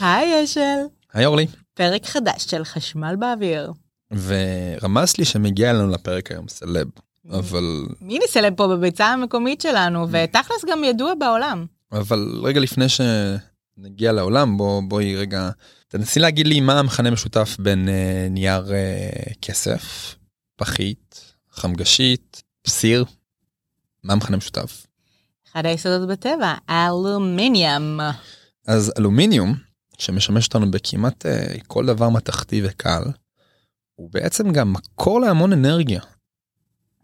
היי 0.00 0.44
אשל, 0.44 0.78
היי 1.12 1.26
אורלי. 1.26 1.46
פרק 1.74 2.06
חדש 2.06 2.44
של 2.44 2.64
חשמל 2.64 3.14
באוויר. 3.18 3.72
ורמז 4.12 5.16
לי 5.18 5.24
שמגיע 5.24 5.72
לנו 5.72 5.90
לפרק 5.90 6.30
היום 6.30 6.48
סלב, 6.48 6.86
אבל, 7.30 7.86
מי 8.00 8.18
נסלב 8.24 8.54
פה 8.56 8.68
בביצה 8.68 9.06
המקומית 9.06 9.60
שלנו, 9.60 10.06
ותכלס 10.10 10.64
גם 10.70 10.84
ידוע 10.84 11.14
בעולם. 11.14 11.66
אבל 11.92 12.40
רגע 12.42 12.60
לפני 12.60 12.86
שנגיע 12.88 14.12
לעולם, 14.12 14.56
בוא, 14.56 14.82
בואי 14.82 15.16
רגע, 15.16 15.50
תנסי 15.88 16.20
להגיד 16.20 16.46
לי 16.46 16.60
מה 16.60 16.78
המכנה 16.78 17.10
משותף 17.10 17.56
בין 17.58 17.88
אה, 17.88 18.26
נייר 18.30 18.72
אה, 18.72 19.32
כסף, 19.42 20.14
פחית, 20.56 21.34
חמגשית, 21.50 22.42
סיר, 22.66 23.04
מה 24.04 24.12
המכנה 24.12 24.36
משותף? 24.36 24.86
אחד 25.52 25.66
היסודות 25.66 26.08
בטבע, 26.08 26.54
אלומיניום. 26.70 28.00
אז 28.66 28.92
אלומיניום, 28.98 29.54
שמשמש 30.00 30.46
אותנו 30.46 30.70
בכמעט 30.70 31.26
אה, 31.26 31.54
כל 31.66 31.86
דבר 31.86 32.08
מתכתי 32.08 32.62
וקל, 32.64 33.02
הוא 33.94 34.10
בעצם 34.12 34.52
גם 34.52 34.72
מקור 34.72 35.20
להמון 35.20 35.52
אנרגיה. 35.52 36.00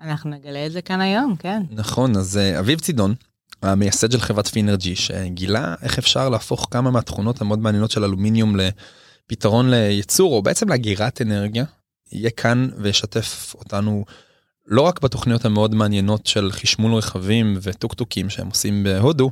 אנחנו 0.00 0.30
נגלה 0.30 0.66
את 0.66 0.72
זה 0.72 0.82
כאן 0.82 1.00
היום, 1.00 1.36
כן. 1.38 1.62
נכון, 1.70 2.16
אז 2.16 2.36
אה, 2.36 2.58
אביב 2.58 2.80
צידון, 2.80 3.14
המייסד 3.62 4.12
של 4.12 4.20
חברת 4.20 4.46
פינרג'י, 4.46 4.96
שגילה 4.96 5.74
איך 5.82 5.98
אפשר 5.98 6.28
להפוך 6.28 6.68
כמה 6.70 6.90
מהתכונות 6.90 7.40
המאוד 7.40 7.58
מעניינות 7.58 7.90
של 7.90 8.04
אלומיניום 8.04 8.56
לפתרון 8.56 9.70
לייצור, 9.70 10.34
או 10.34 10.42
בעצם 10.42 10.68
לאגירת 10.68 11.22
אנרגיה, 11.22 11.64
יהיה 12.12 12.30
כאן 12.30 12.68
וישתף 12.78 13.54
אותנו 13.58 14.04
לא 14.66 14.82
רק 14.82 15.00
בתוכניות 15.00 15.44
המאוד 15.44 15.74
מעניינות 15.74 16.26
של 16.26 16.52
חשמול 16.52 16.94
רכבים 16.94 17.58
וטוקטוקים 17.62 18.30
שהם 18.30 18.48
עושים 18.48 18.84
בהודו, 18.84 19.30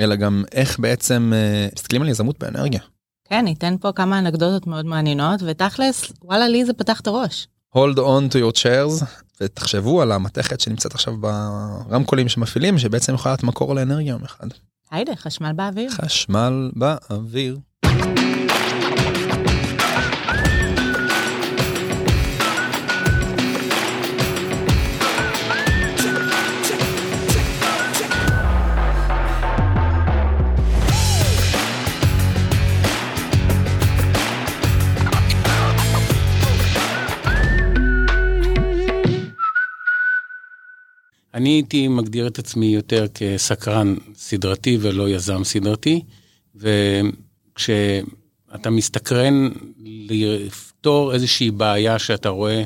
אלא 0.00 0.16
גם 0.16 0.44
איך 0.52 0.78
בעצם 0.78 1.32
אה, 1.34 1.68
מסתכלים 1.76 2.02
על 2.02 2.08
יזמות 2.08 2.38
באנרגיה. 2.38 2.80
כן, 3.28 3.44
ניתן 3.44 3.76
פה 3.80 3.92
כמה 3.92 4.18
אנקדוטות 4.18 4.66
מאוד 4.66 4.86
מעניינות, 4.86 5.40
ותכלס, 5.46 6.12
וואלה, 6.22 6.48
לי 6.48 6.64
זה 6.64 6.72
פתח 6.72 7.00
את 7.00 7.06
הראש. 7.06 7.48
hold 7.76 7.96
on 7.96 8.32
to 8.32 8.36
your 8.36 8.62
chairs 8.62 9.04
ותחשבו 9.40 10.02
על 10.02 10.12
המתכת 10.12 10.60
שנמצאת 10.60 10.94
עכשיו 10.94 11.14
ברמקולים 11.16 12.28
שמפעילים 12.28 12.78
שבעצם 12.78 13.14
יכולה 13.14 13.32
להיות 13.32 13.42
מקור 13.42 13.74
לאנרגיה 13.74 14.10
יום 14.10 14.24
אחד. 14.24 14.46
היידה, 14.90 15.16
חשמל 15.16 15.52
באוויר. 15.52 15.90
חשמל 15.90 16.70
באוויר. 16.76 17.58
אני 41.34 41.48
הייתי 41.48 41.88
מגדיר 41.88 42.26
את 42.26 42.38
עצמי 42.38 42.66
יותר 42.66 43.06
כסקרן 43.14 43.94
סדרתי 44.14 44.78
ולא 44.80 45.08
יזם 45.08 45.44
סדרתי, 45.44 46.02
וכשאתה 46.54 48.70
מסתקרן 48.70 49.48
לפתור 50.10 51.14
איזושהי 51.14 51.50
בעיה 51.50 51.98
שאתה 51.98 52.28
רואה, 52.28 52.62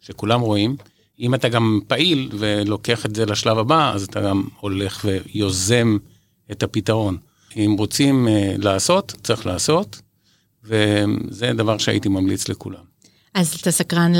שכולם 0.00 0.40
רואים, 0.40 0.76
אם 1.20 1.34
אתה 1.34 1.48
גם 1.48 1.80
פעיל 1.86 2.28
ולוקח 2.38 3.06
את 3.06 3.14
זה 3.14 3.26
לשלב 3.26 3.58
הבא, 3.58 3.94
אז 3.94 4.02
אתה 4.02 4.20
גם 4.20 4.48
הולך 4.60 5.04
ויוזם 5.04 5.96
את 6.50 6.62
הפתרון. 6.62 7.16
אם 7.56 7.74
רוצים 7.78 8.28
uh, 8.28 8.30
לעשות, 8.62 9.14
צריך 9.22 9.46
לעשות, 9.46 10.00
וזה 10.64 11.52
דבר 11.52 11.78
שהייתי 11.78 12.08
ממליץ 12.08 12.48
לכולם. 12.48 12.89
אז 13.34 13.54
אתה 13.60 13.70
סקרן 13.70 14.12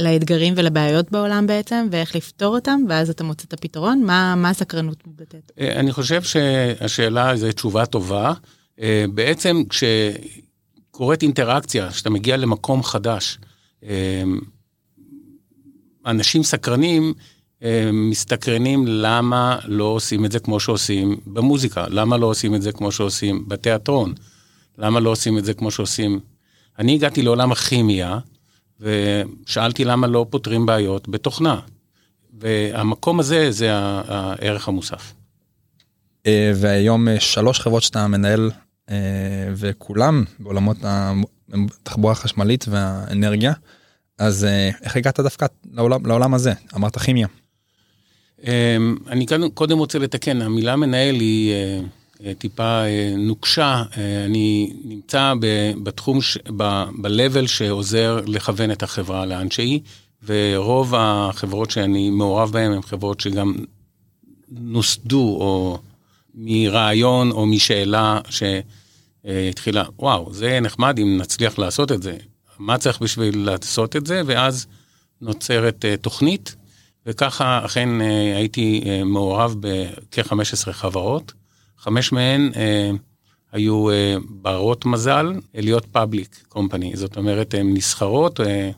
לאתגרים 0.00 0.54
ולבעיות 0.56 1.10
בעולם 1.10 1.46
בעצם, 1.46 1.88
ואיך 1.90 2.16
לפתור 2.16 2.54
אותם, 2.54 2.80
ואז 2.88 3.10
אתה 3.10 3.24
מוצא 3.24 3.44
את 3.48 3.52
הפתרון? 3.52 4.02
מה, 4.02 4.34
מה 4.34 4.50
הסקרנות 4.50 5.06
מתבטאת? 5.06 5.52
אה, 5.60 5.80
אני 5.80 5.92
חושב 5.92 6.22
שהשאלה 6.22 7.36
זו 7.36 7.52
תשובה 7.52 7.86
טובה. 7.86 8.32
אה, 8.80 9.04
בעצם 9.14 9.62
כשקורית 9.68 11.22
אינטראקציה, 11.22 11.90
כשאתה 11.90 12.10
מגיע 12.10 12.36
למקום 12.36 12.82
חדש, 12.82 13.38
אה, 13.84 14.22
אנשים 16.06 16.42
סקרנים 16.42 17.14
מסתקרנים 17.92 18.84
למה 18.86 19.58
לא 19.64 19.84
עושים 19.84 20.24
את 20.24 20.32
זה 20.32 20.38
כמו 20.38 20.60
שעושים 20.60 21.16
במוזיקה, 21.26 21.86
למה 21.88 22.16
לא 22.16 22.26
עושים 22.26 22.54
את 22.54 22.62
זה 22.62 22.72
כמו 22.72 22.92
שעושים 22.92 23.48
בתיאטרון, 23.48 24.14
למה 24.78 25.00
לא 25.00 25.10
עושים 25.10 25.38
את 25.38 25.44
זה 25.44 25.54
כמו 25.54 25.70
שעושים... 25.70 26.20
אני 26.78 26.94
הגעתי 26.94 27.22
לעולם 27.22 27.52
הכימיה, 27.52 28.18
ושאלתי 28.80 29.84
למה 29.84 30.06
לא 30.06 30.26
פותרים 30.30 30.66
בעיות 30.66 31.08
בתוכנה. 31.08 31.60
והמקום 32.40 33.20
הזה 33.20 33.50
זה 33.50 33.70
הערך 33.72 34.68
המוסף. 34.68 35.12
אה, 36.26 36.52
והיום 36.54 37.08
אה, 37.08 37.20
שלוש 37.20 37.60
חברות 37.60 37.82
שאתה 37.82 38.06
מנהל 38.06 38.50
אה, 38.90 38.96
וכולם 39.56 40.24
בעולמות 40.38 40.76
התחבורה 41.52 42.12
החשמלית 42.12 42.64
והאנרגיה. 42.68 43.52
אז 44.18 44.46
איך 44.82 44.96
הגעת 44.96 45.20
דווקא 45.20 45.46
לעולם, 45.72 46.06
לעולם 46.06 46.34
הזה? 46.34 46.52
אמרת 46.76 46.98
כימיה. 46.98 47.26
אני 49.08 49.26
קודם 49.54 49.78
רוצה 49.78 49.98
לתקן, 49.98 50.42
המילה 50.42 50.76
מנהל 50.76 51.14
היא 51.14 51.54
טיפה 52.38 52.84
אה, 52.84 53.14
נוקשה, 53.16 53.82
אה, 53.96 54.24
אני 54.24 54.72
נמצא 54.84 55.34
בתחום, 55.82 56.18
ב-level 56.56 57.46
שעוזר 57.46 58.20
לכוון 58.26 58.70
את 58.70 58.82
החברה 58.82 59.26
לאן 59.26 59.50
שהיא, 59.50 59.80
ורוב 60.24 60.94
החברות 60.96 61.70
שאני 61.70 62.10
מעורב 62.10 62.52
בהן 62.52 62.72
הן 62.72 62.82
חברות 62.82 63.20
שגם 63.20 63.54
נוסדו 64.50 65.36
או 65.40 65.78
מרעיון 66.34 67.30
או 67.30 67.46
משאלה 67.46 68.20
שהתחילה, 68.30 69.84
וואו, 69.98 70.34
זה 70.34 70.60
נחמד 70.60 70.98
אם 70.98 71.18
נצליח 71.20 71.58
לעשות 71.58 71.92
את 71.92 72.02
זה, 72.02 72.16
מה 72.58 72.78
צריך 72.78 73.02
בשביל 73.02 73.38
לעשות 73.38 73.96
את 73.96 74.06
זה, 74.06 74.22
ואז 74.26 74.66
נוצרת 75.20 75.84
תוכנית, 76.00 76.56
וככה 77.06 77.64
אכן 77.64 77.88
הייתי 78.36 78.84
מעורב 79.04 79.54
בכ-15 79.60 80.72
חברות. 80.72 81.32
חמש 81.78 82.12
מהן 82.12 82.50
אה, 82.56 82.90
היו 83.52 83.90
אה, 83.90 84.16
ברות 84.28 84.86
מזל 84.86 85.32
להיות 85.54 85.84
פאבליק 85.92 86.44
קומפני, 86.48 86.92
זאת 86.94 87.16
אומרת, 87.16 87.54
הן 87.54 87.74
נסחרות 87.74 88.40
אה, 88.40 88.70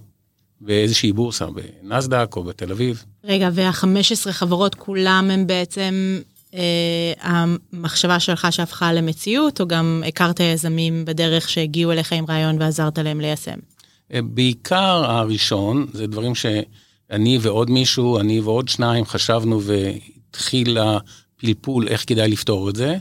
באיזושהי 0.60 1.12
בורסה, 1.12 1.46
בנסדק 1.82 2.36
או 2.36 2.44
בתל 2.44 2.72
אביב. 2.72 3.04
רגע, 3.24 3.48
וה-15 3.52 4.32
חברות 4.32 4.74
כולם 4.74 5.30
הם 5.32 5.46
בעצם 5.46 6.20
אה, 6.54 7.12
המחשבה 7.20 8.20
שלך 8.20 8.46
שהפכה 8.50 8.92
למציאות, 8.92 9.60
או 9.60 9.68
גם 9.68 10.02
הכרת 10.06 10.40
יזמים 10.40 11.04
בדרך 11.04 11.48
שהגיעו 11.48 11.92
אליך 11.92 12.12
עם 12.12 12.24
רעיון 12.28 12.62
ועזרת 12.62 12.98
להם 12.98 13.20
ליישם? 13.20 13.58
אה, 14.14 14.22
בעיקר 14.22 15.04
הראשון, 15.10 15.86
זה 15.92 16.06
דברים 16.06 16.34
שאני 16.34 17.38
ועוד 17.40 17.70
מישהו, 17.70 18.20
אני 18.20 18.40
ועוד 18.40 18.68
שניים 18.68 19.04
חשבנו 19.04 19.60
והתחיל 19.62 20.78
פלפול 21.40 21.88
איך 21.88 22.04
כדאי 22.06 22.28
לפתור 22.28 22.70
את 22.70 22.76
זה, 22.76 22.96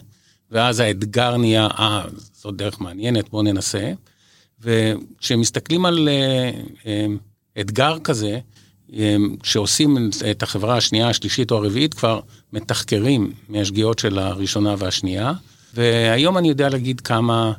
ואז 0.51 0.79
האתגר 0.79 1.37
נהיה, 1.37 1.67
אה, 1.67 2.03
זאת 2.33 2.55
דרך 2.55 2.81
מעניינת, 2.81 3.29
בואו 3.29 3.43
ננסה. 3.43 3.91
וכשמסתכלים 4.61 5.85
על 5.85 6.09
uh, 6.09 6.67
um, 6.83 6.85
אתגר 7.61 7.99
כזה, 7.99 8.39
um, 8.89 8.93
כשעושים 9.41 10.09
את 10.31 10.43
החברה 10.43 10.77
השנייה, 10.77 11.09
השלישית 11.09 11.51
או 11.51 11.57
הרביעית, 11.57 11.93
כבר 11.93 12.19
מתחקרים 12.53 13.33
מהשגיאות 13.49 13.99
של 13.99 14.19
הראשונה 14.19 14.75
והשנייה. 14.77 15.33
והיום 15.73 16.37
אני 16.37 16.49
יודע 16.49 16.69
להגיד 16.69 17.01
כמה 17.01 17.51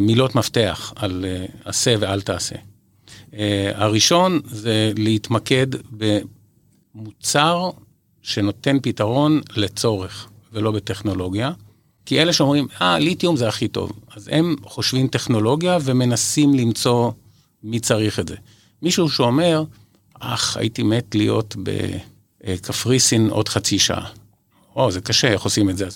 מילות 0.00 0.34
מפתח 0.34 0.92
על 0.96 1.24
עשה 1.64 1.94
ואל 2.00 2.20
תעשה. 2.20 2.56
הראשון 3.74 4.40
זה 4.44 4.92
להתמקד 4.96 5.66
במוצר 6.94 7.70
שנותן 8.26 8.76
פתרון 8.82 9.40
לצורך 9.56 10.28
ולא 10.52 10.70
בטכנולוגיה. 10.70 11.52
כי 12.06 12.22
אלה 12.22 12.32
שאומרים, 12.32 12.68
אה, 12.80 12.98
ליתיום 12.98 13.36
זה 13.36 13.48
הכי 13.48 13.68
טוב. 13.68 13.92
אז 14.16 14.28
הם 14.32 14.56
חושבים 14.64 15.08
טכנולוגיה 15.08 15.78
ומנסים 15.84 16.54
למצוא 16.54 17.10
מי 17.62 17.80
צריך 17.80 18.20
את 18.20 18.28
זה. 18.28 18.34
מישהו 18.82 19.08
שאומר, 19.08 19.64
אך, 20.20 20.56
הייתי 20.56 20.82
מת 20.82 21.14
להיות 21.14 21.56
בקפריסין 21.62 23.30
עוד 23.30 23.48
חצי 23.48 23.78
שעה. 23.78 24.08
או, 24.76 24.90
זה 24.90 25.00
קשה, 25.00 25.28
איך 25.28 25.42
עושים 25.42 25.70
את 25.70 25.76
זה? 25.76 25.88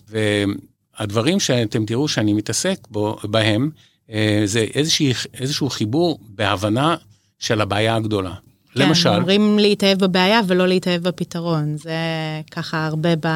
והדברים 0.98 1.40
שאתם 1.40 1.86
תראו 1.86 2.08
שאני 2.08 2.32
מתעסק 2.32 2.78
בו, 2.90 3.16
בהם, 3.24 3.70
אה, 4.10 4.42
זה 4.44 4.66
איזושהי, 4.74 5.12
איזשהו 5.34 5.70
חיבור 5.70 6.18
בהבנה 6.28 6.96
של 7.38 7.60
הבעיה 7.60 7.96
הגדולה. 7.96 8.34
כן, 8.74 8.88
למשל... 8.88 9.08
אומרים 9.08 9.58
להתאהב 9.58 9.98
בבעיה 9.98 10.40
ולא 10.46 10.68
להתאהב 10.68 11.02
בפתרון, 11.02 11.76
זה 11.76 11.92
ככה 12.50 12.86
הרבה 12.86 13.16
ב... 13.16 13.28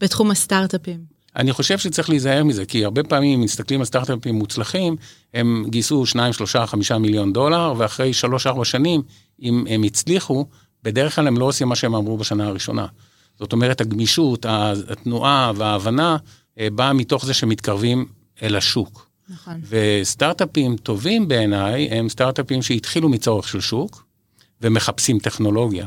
בתחום 0.00 0.30
הסטארט-אפים. 0.30 1.14
אני 1.36 1.52
חושב 1.52 1.78
שצריך 1.78 2.10
להיזהר 2.10 2.44
מזה, 2.44 2.66
כי 2.66 2.84
הרבה 2.84 3.02
פעמים 3.02 3.40
מסתכלים 3.40 3.80
על 3.80 3.86
סטארט-אפים 3.86 4.34
מוצלחים, 4.34 4.96
הם 5.34 5.64
גייסו 5.68 6.06
2, 6.06 6.32
3, 6.32 6.56
5 6.56 6.92
מיליון 6.92 7.32
דולר, 7.32 7.74
ואחרי 7.76 8.12
3-4 8.60 8.64
שנים, 8.64 9.02
אם 9.42 9.64
הם 9.70 9.82
הצליחו, 9.82 10.46
בדרך 10.82 11.14
כלל 11.14 11.26
הם 11.26 11.38
לא 11.38 11.44
עושים 11.44 11.68
מה 11.68 11.76
שהם 11.76 11.94
אמרו 11.94 12.16
בשנה 12.16 12.46
הראשונה. 12.46 12.86
זאת 13.38 13.52
אומרת, 13.52 13.80
הגמישות, 13.80 14.46
התנועה 14.88 15.52
וההבנה 15.56 16.16
אה, 16.58 16.68
באה 16.72 16.92
מתוך 16.92 17.26
זה 17.26 17.34
שמתקרבים 17.34 18.06
אל 18.42 18.56
השוק. 18.56 19.06
נכון. 19.28 19.60
וסטארט-אפים 19.68 20.76
טובים 20.76 21.28
בעיניי 21.28 21.88
הם 21.88 22.08
סטארט-אפים 22.08 22.62
שהתחילו 22.62 23.08
מצורך 23.08 23.48
של 23.48 23.60
שוק 23.60 24.03
ומחפשים 24.64 25.18
טכנולוגיה. 25.18 25.86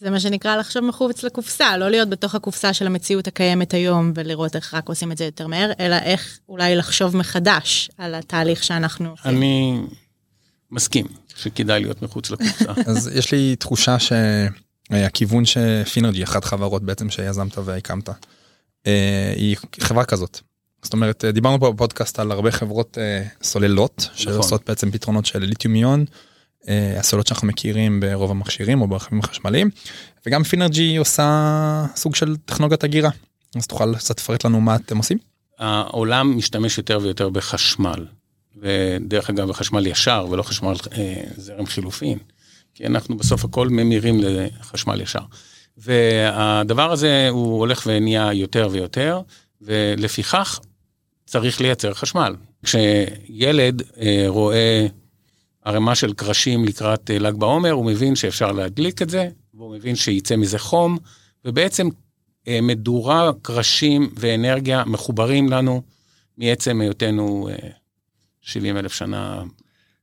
זה 0.00 0.10
מה 0.10 0.20
שנקרא 0.20 0.56
לחשוב 0.56 0.84
מחוץ 0.84 1.22
לקופסה, 1.22 1.76
לא 1.76 1.90
להיות 1.90 2.08
בתוך 2.08 2.34
הקופסה 2.34 2.72
של 2.72 2.86
המציאות 2.86 3.26
הקיימת 3.26 3.74
היום 3.74 4.12
ולראות 4.14 4.56
איך 4.56 4.74
רק 4.74 4.88
עושים 4.88 5.12
את 5.12 5.18
זה 5.18 5.24
יותר 5.24 5.46
מהר, 5.46 5.72
אלא 5.80 5.96
איך 5.96 6.38
אולי 6.48 6.76
לחשוב 6.76 7.16
מחדש 7.16 7.90
על 7.98 8.14
התהליך 8.14 8.64
שאנחנו 8.64 9.10
עושים. 9.10 9.30
אני 9.30 9.80
מסכים 10.70 11.06
שכדאי 11.36 11.80
להיות 11.80 12.02
מחוץ 12.02 12.30
לקופסה. 12.30 12.72
אז 12.90 13.10
יש 13.14 13.32
לי 13.32 13.56
תחושה 13.56 13.96
שהכיוון 13.98 15.44
שפינרג'י, 15.44 16.24
אחת 16.24 16.44
חברות 16.44 16.82
בעצם 16.82 17.10
שיזמת 17.10 17.58
והקמת, 17.58 18.08
אה, 18.86 19.32
היא 19.36 19.56
חברה 19.80 20.04
כזאת. 20.04 20.40
זאת 20.82 20.92
אומרת, 20.92 21.24
דיברנו 21.24 21.60
פה 21.60 21.72
בפודקאסט 21.72 22.18
על 22.18 22.30
הרבה 22.30 22.50
חברות 22.50 22.98
אה, 22.98 23.24
סוללות, 23.42 24.08
שעושות 24.14 24.62
בעצם 24.66 24.90
פתרונות 24.90 25.26
של. 25.26 25.42
אה, 25.42 26.04
הסוללות 26.98 27.26
שאנחנו 27.26 27.48
מכירים 27.48 28.00
ברוב 28.00 28.30
המכשירים 28.30 28.82
או 28.82 28.86
ברכבים 28.88 29.18
החשמליים 29.18 29.70
וגם 30.26 30.42
פינרג'י 30.44 30.96
עושה 30.96 31.86
סוג 31.96 32.14
של 32.14 32.36
טכנולוגיית 32.36 32.84
הגירה 32.84 33.10
אז 33.56 33.66
תוכל 33.66 33.94
קצת 33.96 34.18
לפרט 34.20 34.44
לנו 34.44 34.60
מה 34.60 34.76
אתם 34.76 34.96
עושים. 34.96 35.18
העולם 35.58 36.36
משתמש 36.36 36.78
יותר 36.78 36.98
ויותר 37.02 37.28
בחשמל 37.28 38.06
ודרך 38.56 39.30
אגב 39.30 39.48
בחשמל 39.48 39.86
ישר 39.86 40.26
ולא 40.30 40.42
חשמל 40.42 40.74
אה, 40.92 41.22
זרם 41.36 41.66
חילופין 41.66 42.18
כי 42.74 42.86
אנחנו 42.86 43.16
בסוף 43.16 43.44
הכל 43.44 43.68
ממירים 43.68 44.20
לחשמל 44.22 45.00
ישר. 45.00 45.22
והדבר 45.76 46.92
הזה 46.92 47.28
הוא 47.30 47.58
הולך 47.58 47.82
ונהיה 47.86 48.32
יותר 48.32 48.68
ויותר 48.70 49.20
ולפיכך 49.62 50.60
צריך 51.26 51.60
לייצר 51.60 51.94
חשמל. 51.94 52.36
כשילד 52.62 53.82
אה, 54.00 54.24
רואה 54.28 54.86
ערימה 55.64 55.94
של 55.94 56.12
קרשים 56.12 56.64
לקראת 56.64 57.10
אה, 57.10 57.18
ל"ג 57.18 57.34
בעומר, 57.34 57.70
הוא 57.70 57.84
מבין 57.84 58.16
שאפשר 58.16 58.52
להדליק 58.52 59.02
את 59.02 59.10
זה, 59.10 59.28
והוא 59.54 59.74
מבין 59.76 59.96
שייצא 59.96 60.36
מזה 60.36 60.58
חום, 60.58 60.98
ובעצם 61.44 61.88
אה, 62.48 62.58
מדורה, 62.62 63.30
קרשים 63.42 64.10
ואנרגיה 64.16 64.84
מחוברים 64.84 65.48
לנו 65.48 65.82
מעצם 66.38 66.80
היותנו 66.80 67.48
70 68.40 68.76
אה, 68.76 68.80
אלף 68.80 68.92
שנה, 68.92 69.42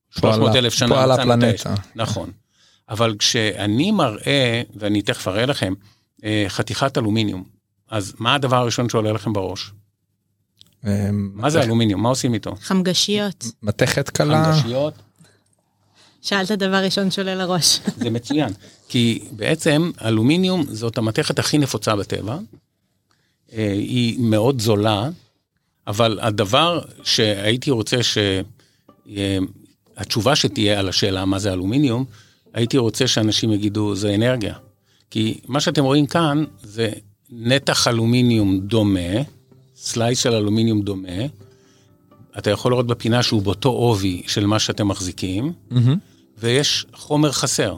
300 0.10 0.56
אלף 0.56 0.74
שנה. 0.74 0.96
פה 0.96 1.04
על 1.04 1.12
הפלנטה. 1.12 1.76
נכון. 1.96 2.32
אבל 2.90 3.16
כשאני 3.20 3.92
מראה, 3.92 4.62
ואני 4.76 5.02
תכף 5.02 5.28
אראה 5.28 5.46
לכם, 5.46 5.74
חתיכת 6.48 6.98
אלומיניום, 6.98 7.44
אז 7.90 8.14
מה 8.20 8.36
הדבר 8.36 8.56
הראשון 8.56 8.90
שעולה 8.90 9.12
לכם 9.12 9.34
בראש? 9.34 9.72
מה 11.12 11.50
זה 11.50 11.64
אלומיניום? 11.64 12.04
מה 12.04 12.10
עושים 12.10 12.34
איתו? 12.34 12.56
חמגשיות. 12.56 13.46
מתכת 13.64 14.10
קלה. 14.10 14.54
חמגשיות. 14.54 14.94
שאלת 16.22 16.52
דבר 16.52 16.84
ראשון 16.84 17.12
שעולה 17.12 17.36
לראש. 17.36 17.80
זה 17.98 18.10
מצוין, 18.10 18.54
כי 18.90 19.20
בעצם 19.32 19.92
אלומיניום 20.06 20.66
זאת 20.70 20.98
המתכת 20.98 21.40
הכי 21.40 21.58
נפוצה 21.58 21.96
בטבע, 21.96 22.38
אה, 23.54 23.72
היא 23.72 24.20
מאוד 24.20 24.62
זולה, 24.62 25.10
אבל 25.88 26.20
הדבר 26.22 26.82
שהייתי 27.04 27.72
רוצה 27.72 27.98
שהתשובה 29.08 30.36
שתהיה 30.36 30.80
על 30.80 30.90
השאלה 30.90 31.26
מה 31.26 31.40
זה 31.40 31.54
אלומיניום, 31.54 32.06
הייתי 32.54 32.78
רוצה 32.78 33.08
שאנשים 33.08 33.54
יגידו 33.54 33.96
זה 33.96 34.16
אנרגיה. 34.16 34.56
כי 35.10 35.40
מה 35.48 35.60
שאתם 35.60 35.84
רואים 35.84 36.06
כאן 36.06 36.44
זה 36.64 36.92
נתח 37.30 37.88
אלומיניום 37.88 38.60
דומה, 38.60 39.22
סלייס 39.76 40.20
של 40.20 40.34
אלומיניום 40.34 40.82
דומה, 40.82 41.26
אתה 42.38 42.50
יכול 42.50 42.72
לראות 42.72 42.88
בפינה 42.88 43.24
שהוא 43.24 43.42
באותו 43.42 43.70
עובי 43.70 44.22
של 44.28 44.46
מה 44.46 44.60
שאתם 44.60 44.88
מחזיקים, 44.88 45.54
mm-hmm. 45.72 45.76
ויש 46.42 46.86
חומר 46.94 47.32
חסר. 47.32 47.76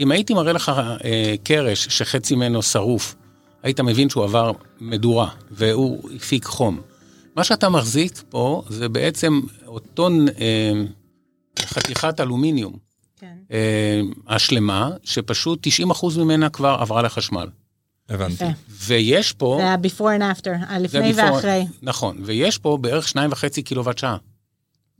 אם 0.00 0.10
הייתי 0.10 0.34
מראה 0.34 0.52
לך 0.52 0.72
אה, 1.04 1.34
קרש 1.44 1.86
שחצי 1.88 2.34
ממנו 2.34 2.62
שרוף, 2.62 3.14
היית 3.62 3.80
מבין 3.80 4.10
שהוא 4.10 4.24
עבר 4.24 4.52
מדורה 4.80 5.28
והוא 5.50 6.10
הפיק 6.16 6.44
חום. 6.44 6.80
מה 7.36 7.44
שאתה 7.44 7.68
מחזיק 7.68 8.22
פה 8.28 8.62
זה 8.68 8.88
בעצם 8.88 9.40
אותו 9.66 10.08
אה, 10.40 10.72
חתיכת 11.60 12.20
אלומיניום. 12.20 12.76
כן. 13.20 13.36
אה, 13.52 14.00
השלמה, 14.28 14.90
שפשוט 15.02 15.66
90% 15.66 16.18
ממנה 16.18 16.50
כבר 16.50 16.76
עברה 16.80 17.02
לחשמל. 17.02 17.48
הבנתי. 18.08 18.44
ויש 18.68 19.32
פה... 19.32 19.58
זה 19.60 19.70
ה-before 19.70 20.18
and 20.18 20.38
after, 20.38 20.50
הלפני 20.68 21.12
ואחרי. 21.14 21.66
נכון, 21.82 22.16
ויש 22.24 22.58
פה 22.58 22.78
בערך 22.80 23.08
2.5 23.08 23.62
קילוואט 23.64 23.98
שעה. 23.98 24.16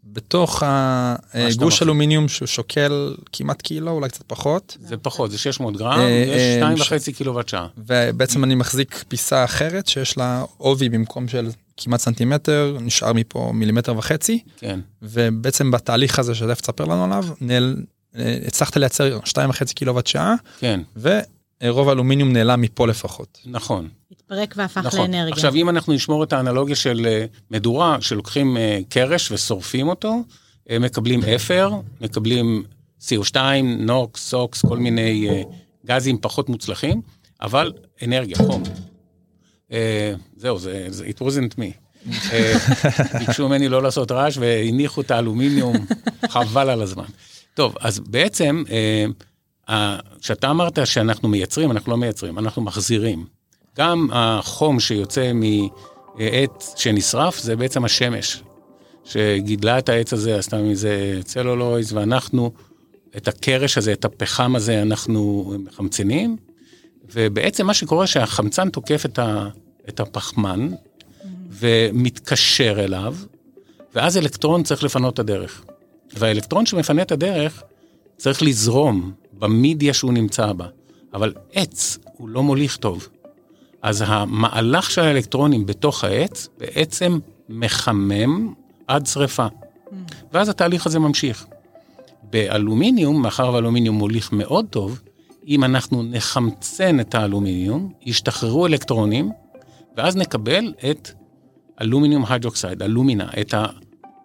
בתוך 0.06 0.62
הגוש 0.66 1.82
אלומיניום 1.82 2.28
שהוא 2.28 2.46
שוקל 2.46 3.14
כמעט 3.32 3.62
קילו 3.62 3.90
אולי 3.90 4.08
קצת 4.08 4.24
פחות. 4.26 4.76
זה 4.80 4.96
פחות 4.96 5.30
זה 5.30 5.38
600 5.38 5.76
גרם 5.76 6.00
אה, 6.00 6.04
יש 6.04 6.40
אה, 6.40 6.56
שתיים 6.56 6.80
וחצי 6.80 7.12
קילוואט 7.12 7.48
שעה. 7.48 7.66
ובעצם 7.78 8.44
אני 8.44 8.54
מחזיק 8.54 9.04
פיסה 9.08 9.44
אחרת 9.44 9.86
שיש 9.86 10.18
לה 10.18 10.44
עובי 10.56 10.88
במקום 10.88 11.28
של 11.28 11.50
כמעט 11.76 12.00
סנטימטר 12.00 12.76
נשאר 12.80 13.12
מפה 13.12 13.50
מילימטר 13.54 13.96
וחצי. 13.98 14.42
כן. 14.56 14.80
ובעצם 15.02 15.70
בתהליך 15.70 16.18
הזה 16.18 16.34
שתכף 16.34 16.60
תספר 16.60 16.84
לנו 16.84 17.04
עליו 17.04 17.24
נעל... 17.40 17.76
אה, 18.16 18.38
הצלחת 18.46 18.76
לייצר 18.76 19.18
שתיים 19.24 19.50
וחצי 19.50 19.74
קילוואט 19.74 20.06
שעה. 20.06 20.34
כן. 20.58 20.80
ורוב 20.96 21.88
האלומיניום 21.88 22.32
נעלם 22.32 22.60
מפה 22.60 22.86
לפחות. 22.86 23.38
נכון. 23.46 23.88
התפרק 24.42 24.54
והפך 24.56 24.86
נכון. 24.86 25.00
לאנרגיה. 25.00 25.32
עכשיו, 25.32 25.54
אם 25.54 25.69
אנחנו 25.69 25.92
נשמור 25.92 26.25
את 26.25 26.32
האנלוגיה 26.32 26.76
של 26.76 27.06
אה, 27.06 27.25
מדורה, 27.50 27.96
שלוקחים 28.00 28.56
אה, 28.56 28.78
קרש 28.88 29.32
ושורפים 29.32 29.88
אותו, 29.88 30.22
הם 30.69 30.82
מקבלים 30.82 31.25
אפר, 31.25 31.70
מקבלים 32.00 32.64
CO2, 33.00 33.36
נוקס, 33.78 34.28
סוקס, 34.28 34.62
כל 34.66 34.78
מיני 34.78 35.28
אה, 35.28 35.42
גזים 35.86 36.19
פחות 36.20 36.48
מוצלחים, 36.48 37.00
אבל 37.42 37.72
אנרגיה, 38.04 38.36
חום. 38.36 38.62
זהו, 40.36 40.58
זה, 40.58 40.86
זה 40.88 41.04
it 41.04 41.20
wasn't 41.22 41.58
me. 41.58 41.84
ביקשו 43.19 43.48
ממני 43.48 43.69
לא 43.69 43.82
לעשות 43.82 44.12
רעש 44.12 44.38
והניחו 44.40 45.00
את 45.00 45.10
האלומיניום, 45.10 45.76
חבל 46.28 46.70
על 46.70 46.82
הזמן. 46.82 47.05
טוב, 47.55 47.74
אז 47.81 48.00
בעצם, 48.00 48.62
כשאתה 50.20 50.50
אמרת 50.50 50.86
שאנחנו 50.86 51.29
מייצרים, 51.29 51.70
אנחנו 51.70 51.93
לא 51.93 51.98
מייצרים, 51.98 52.38
אנחנו 52.38 52.62
מחזירים. 52.62 53.26
גם 53.78 54.08
החום 54.12 54.81
שיוצא 54.81 55.32
מעץ 55.34 56.74
שנשרף 56.76 57.38
זה 57.38 57.56
בעצם 57.56 57.84
השמש, 57.84 58.43
שגידלה 59.04 59.78
את 59.78 59.88
העץ 59.88 60.12
הזה, 60.12 60.38
עשתה 60.38 60.58
מזה 60.58 61.20
צלולויז, 61.24 61.93
ואנחנו, 61.93 62.52
את 63.16 63.28
הקרש 63.28 63.78
הזה, 63.78 63.93
את 63.93 64.04
הפחם 64.04 64.56
הזה, 64.56 64.82
אנחנו 64.82 65.52
מחמצנים, 65.58 66.36
ובעצם 67.12 67.66
מה 67.66 67.74
שקורה 67.74 68.06
שהחמצן 68.06 68.70
תוקף 68.70 69.04
את, 69.04 69.19
ה, 69.19 69.48
את 69.88 70.00
הפחמן, 70.00 70.70
ומתקשר 71.50 72.84
אליו, 72.84 73.16
ואז 73.94 74.16
אלקטרון 74.16 74.62
צריך 74.62 74.84
לפנות 74.84 75.14
את 75.14 75.19
הדרך. 75.19 75.64
והאלקטרון 76.16 76.66
שמפנה 76.66 77.02
את 77.02 77.12
הדרך 77.12 77.62
צריך 78.16 78.43
לזרום 78.43 79.12
במידיה 79.32 79.94
שהוא 79.94 80.12
נמצא 80.12 80.52
בה. 80.52 80.66
אבל 81.14 81.34
עץ 81.52 81.98
הוא 82.04 82.28
לא 82.28 82.43
מוליך 82.43 82.76
טוב. 82.76 83.08
אז 83.84 84.05
המהלך 84.06 84.91
של 84.91 85.03
האלקטרונים 85.03 85.67
בתוך 85.67 86.05
העץ 86.05 86.48
בעצם 86.58 87.19
מחמם 87.48 88.53
עד 88.86 89.06
שריפה. 89.06 89.46
אממ. 89.46 89.94
ואז 90.32 90.48
התהליך 90.48 90.86
הזה 90.86 90.98
ממשיך. 90.98 91.46
באלומיניום, 92.22 93.22
מאחר 93.22 93.53
ואלומיניום 93.55 93.96
מוליך 93.96 94.32
מאוד 94.32 94.67
טוב, 94.70 95.00
אם 95.48 95.64
אנחנו 95.64 96.03
נחמצן 96.03 97.00
את 97.00 97.14
האלומיניום, 97.14 97.93
ישתחררו 98.03 98.67
אלקטרונים, 98.67 99.31
ואז 99.96 100.17
נקבל 100.17 100.74
את 100.91 101.10
aluminium 101.81 102.24
hydroxide, 102.29 102.82
אלומינה, 102.82 103.29
את 103.41 103.55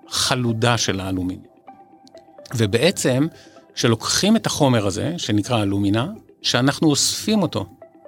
החלודה 0.09 0.77
של 0.77 0.99
האלומיניום. 0.99 1.45
ובעצם, 2.57 3.27
כשלוקחים 3.73 4.35
את 4.35 4.45
החומר 4.45 4.87
הזה, 4.87 5.13
שנקרא 5.17 5.61
אלומינה, 5.61 6.07
שאנחנו 6.41 6.89
אוספים 6.89 7.41
אותו, 7.41 7.65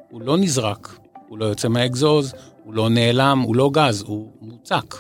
הוא 0.10 0.22
לא 0.22 0.38
נזרק, 0.38 1.00
הוא 1.31 1.39
לא 1.39 1.45
יוצא 1.45 1.67
מהאגזוז, 1.67 2.33
הוא 2.63 2.73
לא 2.73 2.89
נעלם, 2.89 3.39
הוא 3.39 3.55
לא 3.55 3.69
גז, 3.73 4.03
הוא 4.07 4.31
מוצק. 4.41 4.95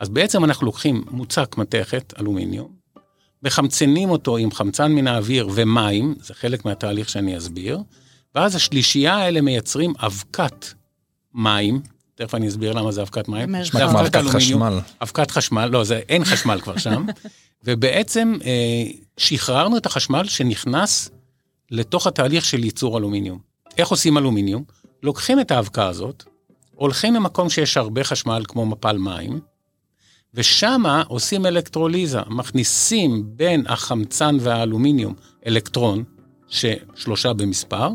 אז 0.00 0.08
בעצם 0.08 0.44
אנחנו 0.44 0.66
לוקחים 0.66 1.04
מוצק 1.10 1.54
מתכת, 1.58 2.14
אלומיניום, 2.20 2.68
מחמצנים 3.42 4.10
אותו 4.10 4.36
עם 4.36 4.50
חמצן 4.50 4.92
מן 4.92 5.06
האוויר 5.06 5.48
ומים, 5.54 6.14
זה 6.22 6.34
חלק 6.34 6.64
מהתהליך 6.64 7.08
שאני 7.08 7.38
אסביר, 7.38 7.78
ואז 8.34 8.54
השלישייה 8.54 9.14
האלה 9.14 9.40
מייצרים 9.40 9.92
אבקת 9.98 10.66
מים, 11.34 11.80
תכף 12.14 12.34
אני 12.34 12.48
אסביר 12.48 12.72
למה 12.72 12.92
זה 12.92 13.02
אבקת 13.02 13.28
מים. 13.28 13.62
זה 13.72 13.84
אבקת. 13.84 14.22
חשמל. 14.26 14.78
אבקת 15.02 15.30
חשמל, 15.30 15.66
לא, 15.66 15.84
זה, 15.84 16.00
אין 16.08 16.24
חשמל 16.24 16.60
כבר 16.62 16.76
שם. 16.78 17.06
ובעצם 17.64 18.38
אה, 18.44 18.84
שחררנו 19.16 19.76
את 19.76 19.86
החשמל 19.86 20.24
שנכנס 20.24 21.10
לתוך 21.70 22.06
התהליך 22.06 22.44
של 22.44 22.64
ייצור 22.64 22.98
אלומיניום. 22.98 23.38
איך 23.78 23.88
עושים 23.88 24.18
אלומיניום? 24.18 24.62
לוקחים 25.02 25.40
את 25.40 25.50
האבקה 25.50 25.86
הזאת, 25.88 26.24
הולכים 26.74 27.14
למקום 27.14 27.50
שיש 27.50 27.76
הרבה 27.76 28.04
חשמל 28.04 28.42
כמו 28.48 28.66
מפל 28.66 28.98
מים, 28.98 29.40
ושמה 30.34 31.02
עושים 31.08 31.46
אלקטרוליזה, 31.46 32.20
מכניסים 32.30 33.24
בין 33.26 33.64
החמצן 33.66 34.36
והאלומיניום 34.40 35.14
אלקטרון, 35.46 36.04
ששלושה 36.48 37.32
במספר, 37.32 37.88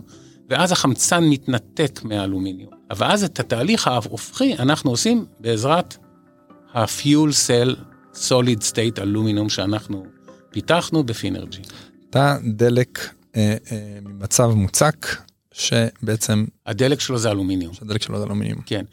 ואז 0.50 0.72
החמצן 0.72 1.24
מתנתק 1.24 2.00
מהאלומיניום. 2.04 2.70
אבל 2.92 3.12
אז 3.12 3.24
את 3.24 3.40
התהליך 3.40 3.88
ההופכי 3.88 4.58
אנחנו 4.58 4.92
עושים 4.92 5.26
בעזרת 5.40 5.98
ה-fuel 6.74 7.32
cell 7.48 7.76
solid 8.14 8.62
state 8.72 9.02
אלומיניום 9.02 9.50
שאנחנו 9.50 10.06
פיתחנו 10.50 11.04
בפינרג'י. 11.04 11.62
תא 12.10 12.38
דלק 12.44 13.00
אה, 13.36 13.56
אה, 13.72 14.00
ממצב 14.02 14.48
מוצק 14.48 15.08
שבעצם 15.54 16.46
הדלק 16.66 17.00
שלו 17.00 17.18
זה 17.18 17.32
אלומיניום. 17.32 17.74
שהדלק 17.74 18.02
שלו 18.02 18.18
זה 18.18 18.26
אלומיניום. 18.26 18.62
כן. 18.66 18.86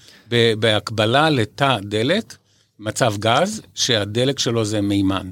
בהקבלה 0.58 1.30
לתא 1.30 1.78
דלק, 1.82 2.36
מצב 2.78 3.14
גז, 3.18 3.62
שהדלק 3.74 4.38
שלו 4.38 4.64
זה 4.64 4.80
מימן. 4.80 5.30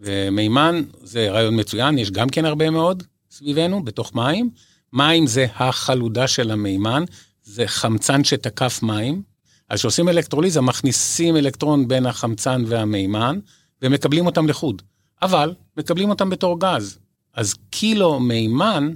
ומימן 0.00 0.82
זה 1.02 1.30
רעיון 1.30 1.60
מצוין, 1.60 1.98
יש 1.98 2.10
גם 2.10 2.28
כן 2.28 2.44
הרבה 2.44 2.70
מאוד 2.70 3.02
סביבנו, 3.30 3.84
בתוך 3.84 4.14
מים. 4.14 4.50
מים 4.92 5.26
זה 5.26 5.46
החלודה 5.56 6.28
של 6.28 6.50
המימן, 6.50 7.04
זה 7.44 7.66
חמצן 7.66 8.24
שתקף 8.24 8.82
מים. 8.82 9.22
אז 9.68 9.78
כשעושים 9.78 10.08
אלקטרוליזה, 10.08 10.60
מכניסים 10.60 11.36
אלקטרון 11.36 11.88
בין 11.88 12.06
החמצן 12.06 12.64
והמימן, 12.66 13.38
ומקבלים 13.82 14.26
אותם 14.26 14.48
לחוד. 14.48 14.82
אבל 15.22 15.54
מקבלים 15.76 16.10
אותם 16.10 16.30
בתור 16.30 16.60
גז. 16.60 16.98
אז 17.34 17.54
קילו 17.70 18.20
מימן 18.20 18.92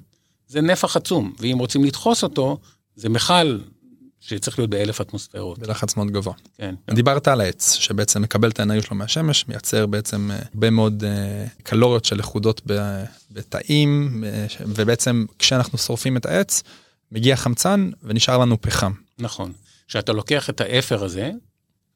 זה 0.52 0.60
נפח 0.60 0.96
עצום, 0.96 1.32
ואם 1.38 1.58
רוצים 1.58 1.84
לדחוס 1.84 2.22
אותו, 2.22 2.58
זה 2.96 3.08
מכל 3.08 3.58
שצריך 4.20 4.58
להיות 4.58 4.70
באלף 4.70 5.00
אטמוספירות. 5.00 5.58
בלחץ 5.58 5.96
מאוד 5.96 6.10
גבוה. 6.10 6.34
כן. 6.58 6.74
דיברת 6.90 7.28
על 7.28 7.40
העץ 7.40 7.72
שבעצם 7.72 8.22
מקבל 8.22 8.50
את 8.50 8.60
האנרגיה 8.60 8.82
שלו 8.82 8.96
מהשמש 8.96 9.48
מייצר 9.48 9.86
בעצם 9.86 10.30
אה, 10.30 10.38
הרבה 10.54 10.70
מאוד 10.70 11.04
אה, 11.04 11.46
קלוריות 11.62 12.04
של 12.04 12.16
לכודות 12.16 12.62
בתאים 13.30 14.24
אה, 14.26 14.46
ובעצם 14.60 15.24
כשאנחנו 15.38 15.78
שורפים 15.78 16.16
את 16.16 16.26
העץ 16.26 16.62
מגיע 17.12 17.36
חמצן 17.36 17.90
ונשאר 18.02 18.38
לנו 18.38 18.60
פחם. 18.60 18.92
נכון. 19.18 19.52
כשאתה 19.88 20.12
לוקח 20.12 20.50
את 20.50 20.60
האפר 20.60 21.04
הזה, 21.04 21.30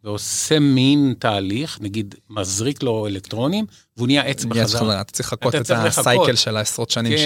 ועושה 0.05 0.59
מין 0.59 1.15
תהליך, 1.19 1.79
נגיד 1.81 2.15
מזריק 2.31 2.83
לו 2.83 3.07
אלקטרונים, 3.07 3.67
והוא 3.97 4.07
נהיה 4.07 4.23
עץ 4.23 4.45
בחזרה. 4.45 4.81
חזרה, 4.81 5.00
אתה 5.00 5.12
צריך 5.12 5.33
לחכות 5.33 5.55
את. 5.55 5.71
הסייקל 5.71 6.37
של 6.37 6.57
העשרות 6.57 6.91
שנים 6.91 7.12
כן, 7.12 7.25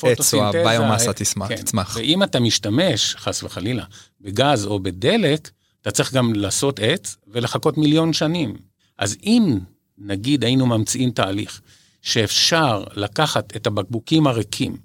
שהעץ 0.00 0.34
או 0.34 0.44
הביומאסה 0.44 1.08
אה, 1.08 1.12
תצמח. 1.12 1.48
כן. 1.48 1.56
תצמח. 1.56 1.96
ואם 1.96 2.22
אתה 2.22 2.40
משתמש, 2.40 3.16
חס 3.18 3.42
וחלילה, 3.42 3.84
בגז 4.20 4.66
או 4.66 4.80
בדלק, 4.80 5.50
אתה 5.82 5.90
צריך 5.90 6.14
גם 6.14 6.34
לעשות 6.34 6.80
עץ 6.82 7.16
ולחכות 7.28 7.78
מיליון 7.78 8.12
שנים. 8.12 8.56
אז 8.98 9.16
אם, 9.24 9.58
נגיד, 9.98 10.44
היינו 10.44 10.66
ממציאים 10.66 11.10
תהליך 11.10 11.60
שאפשר 12.02 12.84
לקחת 12.94 13.56
את 13.56 13.66
הבקבוקים 13.66 14.26
הריקים, 14.26 14.76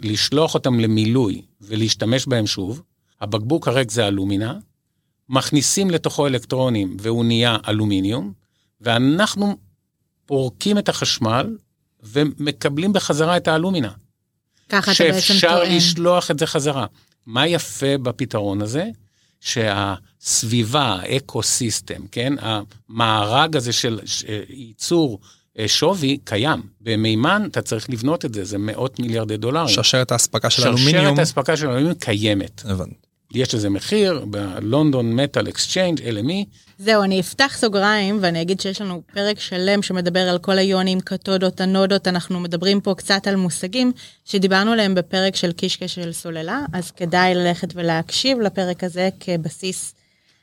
לשלוח 0.00 0.54
אותם 0.54 0.80
למילוי 0.80 1.42
ולהשתמש 1.60 2.26
בהם 2.26 2.46
שוב, 2.46 2.82
הבקבוק 3.20 3.68
הריק 3.68 3.90
זה 3.90 4.06
אלומינה, 4.06 4.58
מכניסים 5.32 5.90
לתוכו 5.90 6.26
אלקטרונים 6.26 6.96
והוא 7.00 7.24
נהיה 7.24 7.56
אלומיניום, 7.68 8.32
ואנחנו 8.80 9.56
פורקים 10.26 10.78
את 10.78 10.88
החשמל 10.88 11.56
ומקבלים 12.02 12.92
בחזרה 12.92 13.36
את 13.36 13.48
האלומינה. 13.48 13.90
ככה 14.68 14.92
אתה 14.92 15.04
בעצם 15.04 15.20
שאפשר 15.20 15.56
טוען. 15.56 15.76
לשלוח 15.76 16.30
את 16.30 16.38
זה 16.38 16.46
חזרה. 16.46 16.86
מה 17.26 17.46
יפה 17.46 17.98
בפתרון 17.98 18.62
הזה? 18.62 18.84
שהסביבה, 19.40 20.82
האקו-סיסטם, 21.02 22.06
כן? 22.12 22.32
המארג 22.40 23.56
הזה 23.56 23.72
של 23.72 24.00
ש- 24.04 24.24
ייצור 24.48 25.20
אה, 25.58 25.68
שווי 25.68 26.18
קיים. 26.24 26.62
במימן 26.80 27.42
אתה 27.50 27.62
צריך 27.62 27.90
לבנות 27.90 28.24
את 28.24 28.34
זה, 28.34 28.44
זה 28.44 28.58
מאות 28.58 28.98
מיליארדי 29.00 29.36
דולרים. 29.36 29.68
שרשרת 29.74 30.12
האספקה 30.12 30.50
של 30.50 30.62
אלומיניום. 30.62 30.92
שרשרת 30.92 31.18
האספקה 31.18 31.56
של 31.56 31.66
אלומיניום 31.66 31.94
קיימת. 31.94 32.62
הבנתי. 32.64 32.94
יש 33.34 33.54
לזה 33.54 33.70
מחיר, 33.70 34.24
ב 34.26 34.38
London 34.38 35.12
Metal 35.12 35.48
Exchange, 35.48 36.00
LME, 36.00 36.44
זהו, 36.78 37.02
אני 37.02 37.20
אפתח 37.20 37.56
סוגריים 37.56 38.18
ואני 38.20 38.42
אגיד 38.42 38.60
שיש 38.60 38.80
לנו 38.80 39.02
פרק 39.14 39.40
שלם 39.40 39.82
שמדבר 39.82 40.20
על 40.20 40.38
כל 40.38 40.58
היונים, 40.58 41.00
קתודות, 41.00 41.60
אנודות, 41.60 42.08
אנחנו 42.08 42.40
מדברים 42.40 42.80
פה 42.80 42.94
קצת 42.94 43.26
על 43.26 43.36
מושגים 43.36 43.92
שדיברנו 44.24 44.72
עליהם 44.72 44.94
בפרק 44.94 45.36
של 45.36 45.52
קישקע 45.52 45.88
של 45.88 46.12
סוללה, 46.12 46.64
אז 46.72 46.90
כדאי 46.90 47.34
ללכת 47.34 47.68
ולהקשיב 47.74 48.40
לפרק 48.40 48.84
הזה 48.84 49.08
כבסיס 49.20 49.94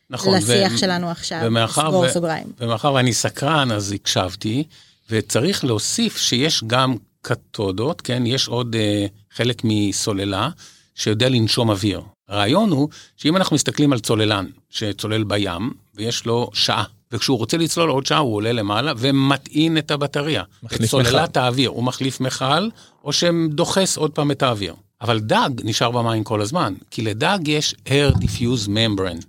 נכון. 0.09 0.37
לשיח 0.37 0.73
ו- 0.73 0.77
שלנו 0.77 1.09
עכשיו, 1.09 1.39
ומאחר 1.43 1.89
סגור 1.89 2.03
ו- 2.03 2.09
סוגריים. 2.09 2.47
ומאחר 2.59 2.93
ואני 2.93 3.13
סקרן, 3.13 3.71
אז 3.71 3.91
הקשבתי, 3.91 4.63
וצריך 5.09 5.65
להוסיף 5.65 6.17
שיש 6.17 6.63
גם 6.67 6.95
קתודות, 7.21 8.01
כן? 8.01 8.23
יש 8.25 8.47
עוד 8.47 8.75
אה, 8.75 9.05
חלק 9.35 9.61
מסוללה 9.63 10.49
שיודע 10.99 11.29
לנשום 11.29 11.69
אוויר. 11.69 12.01
הרעיון 12.27 12.69
הוא 12.69 12.89
שאם 13.17 13.37
אנחנו 13.37 13.53
מסתכלים 13.53 13.93
על 13.93 13.99
צוללן 13.99 14.45
שצולל 14.69 15.23
בים, 15.23 15.73
ויש 15.95 16.25
לו 16.25 16.49
שעה, 16.53 16.83
וכשהוא 17.11 17.37
רוצה 17.37 17.57
לצלול 17.57 17.89
עוד 17.89 18.05
שעה 18.05 18.17
הוא 18.17 18.35
עולה 18.35 18.51
למעלה 18.51 18.93
ומטעין 18.97 19.77
את 19.77 19.91
הבטריה. 19.91 20.43
מחליף 20.63 20.81
את 20.81 20.89
סוללת 20.89 21.37
האוויר, 21.37 21.69
הוא 21.69 21.83
מחליף 21.83 22.19
מכל, 22.19 22.69
או 23.03 23.13
שדוחס 23.13 23.97
עוד 23.97 24.11
פעם 24.11 24.31
את 24.31 24.43
האוויר. 24.43 24.75
אבל 25.01 25.19
דג 25.19 25.49
נשאר 25.63 25.91
במים 25.91 26.23
כל 26.23 26.41
הזמן, 26.41 26.73
כי 26.91 27.01
לדג 27.01 27.39
יש 27.47 27.75
air 27.85 28.15
diffuse 28.15 28.67
membrane. 28.67 29.25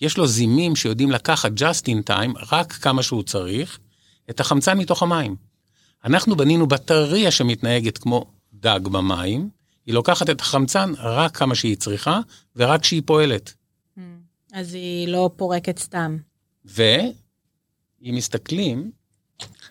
יש 0.00 0.18
לו 0.18 0.26
זימים 0.26 0.76
שיודעים 0.76 1.10
לקחת 1.10 1.52
just 1.58 1.84
in 1.86 2.10
time, 2.10 2.52
רק 2.52 2.72
כמה 2.72 3.02
שהוא 3.02 3.22
צריך, 3.22 3.78
את 4.30 4.40
החמצן 4.40 4.78
מתוך 4.78 5.02
המים. 5.02 5.36
אנחנו 6.04 6.36
בנינו 6.36 6.66
בטריה 6.66 7.30
שמתנהגת 7.30 7.98
כמו 7.98 8.26
דג 8.54 8.80
במים, 8.82 9.59
היא 9.90 9.94
לוקחת 9.94 10.30
את 10.30 10.40
החמצן 10.40 10.92
רק 10.98 11.36
כמה 11.36 11.54
שהיא 11.54 11.76
צריכה, 11.76 12.20
ורק 12.56 12.80
כשהיא 12.80 13.02
פועלת. 13.06 13.54
אז 14.52 14.74
היא 14.74 15.08
לא 15.08 15.30
פורקת 15.36 15.78
סתם. 15.78 16.16
ואם 16.64 16.94
מסתכלים, 18.02 18.90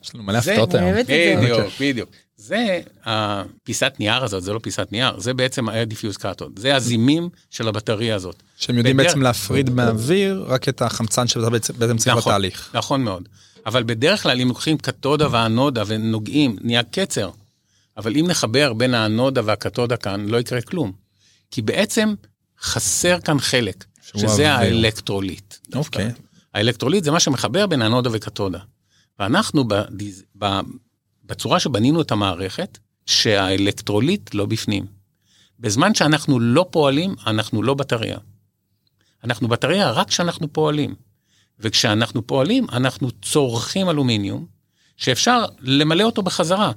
יש 0.04 0.16
לנו 0.16 0.24
מלא 0.24 0.40
זה- 0.40 0.52
הפתעות 0.52 0.74
היום. 0.76 0.94
בדיוק. 1.42 1.68
בדיוק. 1.80 2.10
זה 2.38 2.82
הפיסת 3.06 3.94
נייר 4.00 4.24
הזאת, 4.24 4.44
זה 4.44 4.54
לא 4.54 4.60
פיסת 4.60 4.88
נייר, 4.92 5.20
זה 5.20 5.34
בעצם 5.34 5.70
ה-air 5.70 5.94
diffuse 5.94 6.18
cathode, 6.18 6.60
זה 6.60 6.76
הזימים 6.76 7.30
של 7.50 7.68
הבטריה 7.68 8.16
הזאת. 8.16 8.36
שהם 8.58 8.78
יודעים 8.78 8.98
בדרך- 8.98 9.08
בעצם 9.08 9.22
להפריד 9.22 9.70
מהאוויר 9.70 10.46
רק 10.48 10.70
את 10.70 10.82
החמצן 10.82 11.28
שאתה 11.28 11.50
בעצם 11.50 11.74
בעצם 11.78 11.98
צריך 11.98 12.18
נכון. 12.18 12.32
בתהליך. 12.32 12.72
נכון 12.74 13.04
מאוד. 13.04 13.30
אבל 13.66 13.84
בדרך 13.84 14.24
כלל 14.24 14.42
אם 14.42 14.48
לוקחים 14.48 14.78
קתודה 14.78 15.28
ואנודה 15.32 15.84
ונוגעים, 15.88 16.56
נהיה 16.62 16.84
קצר. 16.84 17.30
אבל 18.00 18.18
אם 18.18 18.26
נחבר 18.28 18.74
בין 18.74 18.94
האנודה 18.94 19.42
והקתודה 19.46 19.98
כאן, 19.98 20.28
לא 20.28 20.38
יקרה 20.38 20.62
כלום. 20.62 20.92
כי 21.52 21.62
בעצם 21.62 22.14
חסר 22.62 23.20
כאן 23.20 23.40
חלק, 23.40 23.86
שזה. 24.02 24.52
האלקטרוליט. 24.52 25.56
אוקיי. 25.76 26.12
האלקטרוליט 26.54 27.04
זה 27.04 27.12
מה 27.12 27.20
שמחבר 27.20 27.68
בין 27.68 27.82
האנודה 27.82 28.10
וקתודה. 28.14 28.60
ואנחנו 29.20 29.68
בדיז... 29.68 30.24
בצורה 31.24 31.60
שבנינו 31.60 32.02
את 32.02 32.12
המערכת, 32.12 32.78
שהאלקטרוליט 33.06 34.34
לא 34.34 34.46
בפנים. 34.46 34.86
בזמן 35.60 35.96
שאנחנו 35.96 36.40
לא 36.40 36.66
פועלים, 36.72 37.16
אנחנו 37.28 37.64
לא 37.64 37.74
בטריה. 37.74 38.18
אנחנו 39.24 39.48
בטריה 39.48 39.92
רק 39.92 40.08
כשאנחנו 40.08 40.54
פועלים. 40.54 40.96
וכשאנחנו 41.60 42.28
פועלים, 42.28 42.68
אנחנו 42.72 43.12
צורכים 43.12 43.90
אלומיניום, 43.90 44.46
שאפשר 44.98 45.46
למלא 45.60 46.04
אותו 46.04 46.24
בחזרה. 46.24 46.72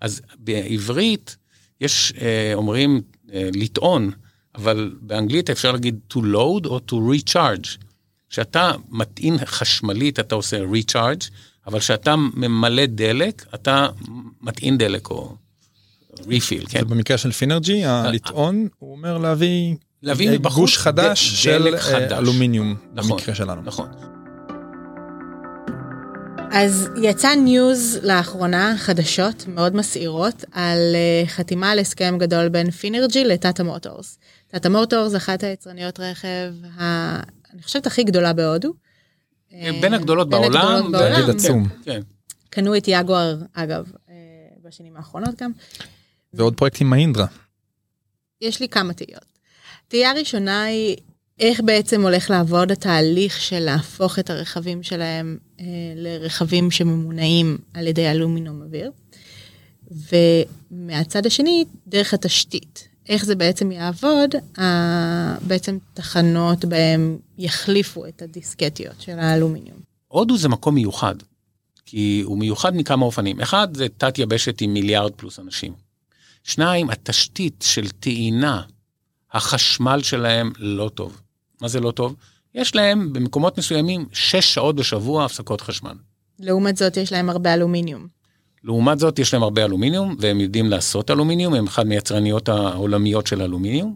אז 0.00 0.22
בעברית 0.38 1.36
יש, 1.80 2.12
אה, 2.20 2.52
אומרים, 2.54 3.02
אה, 3.32 3.48
לטעון, 3.54 4.10
אבל 4.54 4.94
באנגלית 5.00 5.50
אפשר 5.50 5.72
להגיד 5.72 5.98
to 6.12 6.16
load 6.16 6.66
או 6.66 6.80
to 6.90 6.94
recharge. 6.94 7.78
כשאתה 8.30 8.72
מטעין 8.88 9.38
חשמלית, 9.44 10.20
אתה 10.20 10.34
עושה 10.34 10.64
recharge, 10.64 11.30
אבל 11.66 11.78
כשאתה 11.78 12.16
ממלא 12.16 12.86
דלק, 12.86 13.46
אתה 13.54 13.88
מטעין 14.40 14.78
דלק 14.78 15.10
או 15.10 15.36
refill, 16.20 16.68
כן? 16.68 16.88
במקרה 16.88 17.18
של 17.18 17.32
פינרג'י, 17.32 17.84
הלטעון, 17.84 18.68
הוא 18.78 18.92
אומר 18.92 19.18
להביא 19.18 19.74
להביא 20.02 20.28
אה, 20.28 20.38
מבחוץ 20.38 20.56
גוש 20.56 20.78
חדש 20.78 21.42
של 21.44 21.74
אה, 21.74 21.80
חדש. 21.80 22.12
אלומיניום, 22.12 22.74
נכון, 22.94 23.10
במקרה 23.10 23.34
שלנו. 23.34 23.62
נכון. 23.62 23.88
אז 26.58 26.88
יצא 27.02 27.34
news 27.34 27.98
לאחרונה, 28.02 28.74
חדשות 28.78 29.44
מאוד 29.48 29.76
מסעירות, 29.76 30.44
על 30.52 30.78
אה, 30.94 31.26
חתימה 31.26 31.70
על 31.70 31.78
הסכם 31.78 32.18
גדול 32.18 32.48
בין 32.48 32.70
פינרג'י 32.70 33.24
לטאטה 33.24 33.62
מוטורס. 33.62 34.18
טאטה 34.48 34.68
מוטורס, 34.68 35.16
אחת 35.16 35.42
היצרניות 35.42 36.00
רכב 36.00 36.52
אני 37.56 37.62
חושבת 37.62 37.86
הכי 37.86 38.04
גדולה 38.04 38.32
בהודו. 38.32 38.72
בין 39.52 39.94
הגדולות 39.94 40.30
בין 40.30 40.40
בעולם. 40.40 40.60
הגדולות 40.60 40.92
בעולם. 40.92 41.14
תאגיד 41.14 41.34
עצום. 41.34 41.68
כן. 41.84 42.00
קנו 42.50 42.76
את 42.76 42.84
יגואר, 42.88 43.36
אגב, 43.52 43.92
אה, 44.08 44.14
בשנים 44.62 44.96
האחרונות 44.96 45.42
גם. 45.42 45.50
ועוד 46.34 46.54
פרויקטים 46.54 46.90
מהאינדרה. 46.90 47.26
יש 48.40 48.60
לי 48.60 48.68
כמה 48.68 48.92
תהיות. 48.92 49.24
תהייה 49.88 50.12
ראשונה 50.12 50.62
היא 50.62 50.96
איך 51.40 51.60
בעצם 51.64 52.02
הולך 52.02 52.30
לעבוד 52.30 52.72
התהליך 52.72 53.40
של 53.40 53.60
להפוך 53.60 54.18
את 54.18 54.30
הרכבים 54.30 54.82
שלהם 54.82 55.38
אה, 55.60 55.64
לרכבים 55.96 56.70
שממונעים 56.70 57.58
על 57.74 57.86
ידי 57.86 58.10
אלומינום 58.10 58.62
אוויר. 58.62 58.90
ומהצד 59.90 61.26
השני, 61.26 61.64
דרך 61.86 62.14
התשתית. 62.14 62.88
איך 63.08 63.24
זה 63.24 63.34
בעצם 63.34 63.72
יעבוד, 63.72 64.34
אה, 64.58 65.36
בעצם 65.46 65.78
תחנות 65.94 66.64
בהם 66.64 67.18
יחליפו 67.38 68.06
את 68.06 68.22
הדיסקטיות 68.22 69.00
של 69.00 69.18
האלומיניום. 69.18 69.78
הודו 70.08 70.38
זה 70.38 70.48
מקום 70.48 70.74
מיוחד, 70.74 71.14
כי 71.84 72.22
הוא 72.24 72.38
מיוחד 72.38 72.76
מכמה 72.76 73.04
אופנים. 73.04 73.40
אחד, 73.40 73.76
זה 73.76 73.86
תת 73.98 74.18
יבשת 74.18 74.60
עם 74.60 74.74
מיליארד 74.74 75.12
פלוס 75.12 75.38
אנשים. 75.38 75.72
שניים, 76.44 76.90
התשתית 76.90 77.64
של 77.66 77.88
טעינה, 77.90 78.62
החשמל 79.32 80.00
שלהם 80.02 80.52
לא 80.58 80.90
טוב. 80.94 81.20
מה 81.60 81.68
זה 81.68 81.80
לא 81.80 81.90
טוב? 81.90 82.14
יש 82.54 82.74
להם 82.74 83.12
במקומות 83.12 83.58
מסוימים 83.58 84.06
שש 84.12 84.54
שעות 84.54 84.76
בשבוע 84.76 85.24
הפסקות 85.24 85.60
חשמל. 85.60 85.94
לעומת 86.38 86.76
זאת, 86.76 86.96
יש 86.96 87.12
להם 87.12 87.30
הרבה 87.30 87.54
אלומיניום. 87.54 88.06
לעומת 88.64 88.98
זאת, 88.98 89.18
יש 89.18 89.34
להם 89.34 89.42
הרבה 89.42 89.64
אלומיניום, 89.64 90.16
והם 90.20 90.40
יודעים 90.40 90.70
לעשות 90.70 91.10
אלומיניום, 91.10 91.54
הם 91.54 91.66
אחד 91.66 91.86
מיצרניות 91.86 92.48
העולמיות 92.48 93.26
של 93.26 93.42
אלומיניום. 93.42 93.94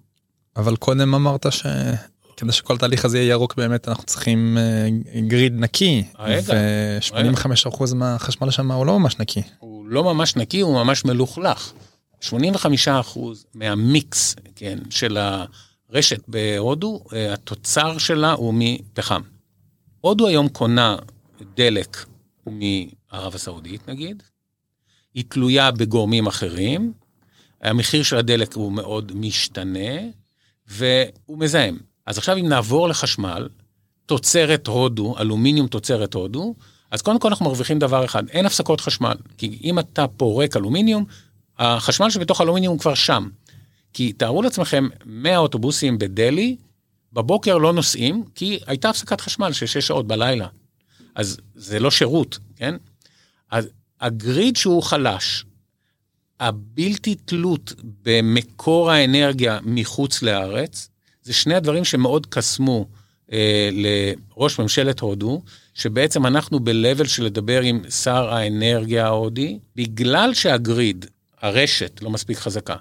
אבל 0.56 0.76
קודם 0.76 1.14
אמרת 1.14 1.46
שכדי 1.52 2.52
שכל 2.52 2.74
התהליך 2.74 3.04
הזה 3.04 3.18
יהיה 3.18 3.30
ירוק 3.30 3.54
באמת 3.56 3.88
אנחנו 3.88 4.04
צריכים 4.04 4.58
אה, 4.58 4.88
גריד 5.20 5.52
נקי. 5.60 6.04
רגע, 6.18 6.54
ו-85% 6.54 7.94
מהחשמל 7.94 8.50
שם 8.50 8.72
הוא 8.72 8.86
לא 8.86 8.98
ממש 8.98 9.18
נקי. 9.18 9.42
הוא 9.58 9.86
לא 9.88 10.04
ממש 10.04 10.36
נקי, 10.36 10.60
הוא 10.60 10.74
ממש 10.74 11.04
מלוכלך. 11.04 11.72
85% 12.22 12.32
מהמיקס, 13.54 14.36
כן, 14.56 14.78
של 14.90 15.18
הרשת 15.92 16.28
בהודו, 16.28 17.04
אה, 17.12 17.32
התוצר 17.32 17.98
שלה 17.98 18.32
הוא 18.32 18.54
מפחם. 18.56 19.20
הודו 20.00 20.26
היום 20.26 20.48
קונה 20.48 20.96
דלק 21.56 22.06
מערב 22.46 23.34
הסעודית 23.34 23.88
נגיד, 23.88 24.22
היא 25.14 25.24
תלויה 25.28 25.70
בגורמים 25.70 26.26
אחרים, 26.26 26.92
המחיר 27.62 28.02
של 28.02 28.16
הדלק 28.16 28.54
הוא 28.54 28.72
מאוד 28.72 29.12
משתנה, 29.14 30.00
והוא 30.66 31.38
מזהם. 31.38 31.78
אז 32.06 32.18
עכשיו 32.18 32.36
אם 32.36 32.48
נעבור 32.48 32.88
לחשמל, 32.88 33.48
תוצרת 34.06 34.66
הודו, 34.66 35.18
אלומיניום 35.18 35.66
תוצרת 35.66 36.14
הודו, 36.14 36.54
אז 36.90 37.02
קודם 37.02 37.18
כל 37.18 37.28
אנחנו 37.28 37.46
מרוויחים 37.46 37.78
דבר 37.78 38.04
אחד, 38.04 38.28
אין 38.28 38.46
הפסקות 38.46 38.80
חשמל. 38.80 39.14
כי 39.38 39.58
אם 39.64 39.78
אתה 39.78 40.06
פורק 40.06 40.56
אלומיניום, 40.56 41.04
החשמל 41.58 42.10
שבתוך 42.10 42.40
אלומיניום 42.40 42.72
הוא 42.72 42.80
כבר 42.80 42.94
שם. 42.94 43.28
כי 43.92 44.12
תארו 44.12 44.42
לעצמכם 44.42 44.88
100 45.04 45.38
אוטובוסים 45.38 45.98
בדלהי, 45.98 46.56
בבוקר 47.12 47.58
לא 47.58 47.72
נוסעים, 47.72 48.24
כי 48.34 48.58
הייתה 48.66 48.90
הפסקת 48.90 49.20
חשמל 49.20 49.52
של 49.52 49.66
6 49.66 49.86
שעות 49.86 50.06
בלילה. 50.06 50.46
אז 51.14 51.40
זה 51.54 51.80
לא 51.80 51.90
שירות, 51.90 52.38
כן? 52.56 52.74
אז 53.50 53.68
הגריד 54.00 54.56
שהוא 54.56 54.82
חלש, 54.82 55.44
הבלתי 56.40 57.14
תלות 57.14 57.72
במקור 58.02 58.90
האנרגיה 58.90 59.58
מחוץ 59.62 60.22
לארץ, 60.22 60.88
זה 61.22 61.32
שני 61.32 61.54
הדברים 61.54 61.84
שמאוד 61.84 62.26
קסמו 62.26 62.86
אה, 63.32 63.70
לראש 63.72 64.58
ממשלת 64.58 65.00
הודו, 65.00 65.42
שבעצם 65.74 66.26
אנחנו 66.26 66.60
ב-level 66.60 67.08
של 67.08 67.24
לדבר 67.24 67.60
עם 67.60 67.90
שר 67.90 68.28
האנרגיה 68.34 69.06
ההודי, 69.06 69.58
בגלל 69.76 70.34
שהגריד, 70.34 71.06
הרשת, 71.40 72.00
לא 72.02 72.10
מספיק 72.10 72.38
חזקה. 72.38 72.76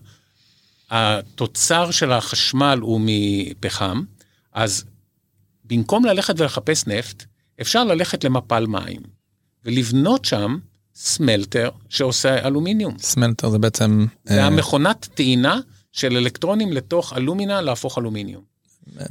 התוצר 0.89 1.91
של 1.91 2.11
החשמל 2.11 2.79
הוא 2.81 3.01
מפחם, 3.03 4.03
אז 4.53 4.83
במקום 5.65 6.05
ללכת 6.05 6.39
ולחפש 6.39 6.87
נפט, 6.87 7.23
אפשר 7.61 7.83
ללכת 7.83 8.23
למפל 8.23 8.65
מים, 8.65 9.01
ולבנות 9.65 10.25
שם 10.25 10.57
smelter 10.95 11.69
שעושה 11.89 12.47
אלומיניום. 12.47 12.97
smelter 12.99 13.49
זה 13.49 13.57
בעצם... 13.57 14.05
זה 14.25 14.41
אה, 14.41 14.47
המכונת 14.47 15.07
טעינה 15.13 15.59
של 15.91 16.17
אלקטרונים 16.17 16.73
לתוך 16.73 17.13
אלומינה 17.17 17.61
להפוך 17.61 17.97
אלומיניום. 17.97 18.43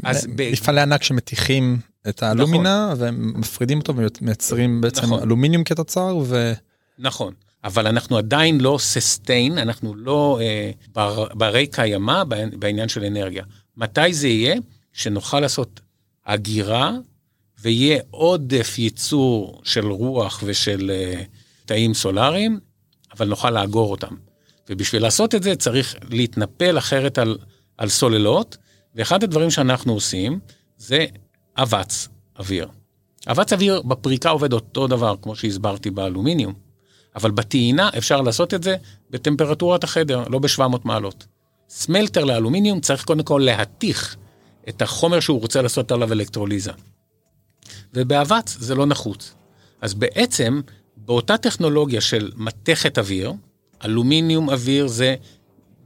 אז 0.05 0.27
ב- 0.37 0.53
מפעלי 0.53 0.81
ענק 0.81 1.03
שמתיכים 1.03 1.79
את 2.09 2.23
האלומינה 2.23 2.95
ומפרידים 2.99 3.79
אותו 3.79 3.95
ומייצרים 3.97 4.81
בעצם 4.81 5.03
נכון. 5.03 5.23
אלומיניום 5.23 5.64
כתוצר 5.64 6.17
ו... 6.27 6.53
נכון, 6.99 7.35
אבל 7.64 7.87
אנחנו 7.87 8.18
עדיין 8.18 8.61
לא 8.61 8.77
sustain, 8.81 9.59
אנחנו 9.59 9.94
לא 9.94 10.38
אה, 10.42 10.71
בר, 10.92 11.27
ברי 11.35 11.66
קיימא 11.66 12.25
בעניין- 12.59 12.88
של 12.88 13.05
אנרגיה. 13.05 13.44
מתי 13.77 14.12
זה 14.14 14.29
יהיה? 14.29 14.55
שנוכל 14.92 15.40
לעשות 15.40 15.81
הגירה 16.27 16.92
ויהיה 17.61 18.01
עודף 18.11 18.75
ייצור 18.79 19.61
של 19.64 19.87
רוח 19.87 20.42
ושל 20.47 20.90
אה, 20.94 21.23
תאים 21.66 21.94
סולאריים, 21.94 22.61
אבל 23.16 23.29
נוכל 23.29 23.51
לאגור 23.51 23.90
אותם. 23.90 24.14
ובשביל 24.68 25.03
לעשות 25.03 25.35
את 25.35 25.42
זה 25.42 25.57
צריך 25.57 25.94
להתנפל 26.11 26.79
אחרת 26.79 27.18
על, 27.18 27.38
על 27.79 27.88
סוללות, 27.88 28.57
ואחד 28.94 29.23
הדברים 29.23 29.51
שאנחנו 29.51 29.92
עושים 29.92 30.40
זה 30.79 31.07
אבץ 31.57 32.09
אוויר. 32.38 32.68
אבץ 33.27 33.53
אוויר 33.53 33.83
בפריקה 33.83 34.31
עובד 34.31 34.53
אותו 34.53 34.87
דבר, 34.87 35.14
כמו 35.23 35.37
שהסברתי 35.37 35.90
באלומיניום, 35.90 36.67
אבל 37.16 37.31
בטעינה 37.31 37.90
אפשר 37.99 38.21
לעשות 38.21 38.55
את 38.55 38.62
זה 38.62 38.77
בטמפרטורת 39.11 39.85
החדר, 39.85 40.25
לא 40.29 40.38
ב-700 40.38 40.79
מעלות. 40.85 41.27
סמלטר 41.68 42.25
לאלומיניום 42.25 42.81
צריך 42.81 43.05
קודם 43.05 43.23
כל 43.23 43.42
להתיך 43.44 44.16
את 44.68 44.83
החומר 44.83 45.21
שהוא 45.21 45.40
רוצה 45.40 45.62
לעשות 45.62 45.92
עליו 45.92 46.12
אלקטרוליזה. 46.12 46.73
ובאבץ 47.94 48.57
זה 48.61 48.75
לא 48.75 48.87
נחוץ. 48.87 49.35
אז 49.81 49.94
בעצם, 49.94 50.61
באותה 50.97 51.37
טכנולוגיה 51.37 52.01
של 52.01 52.31
מתכת 52.37 52.99
אוויר, 52.99 53.33
אלומיניום 53.85 54.51
אוויר 54.51 54.87
זה, 54.87 55.16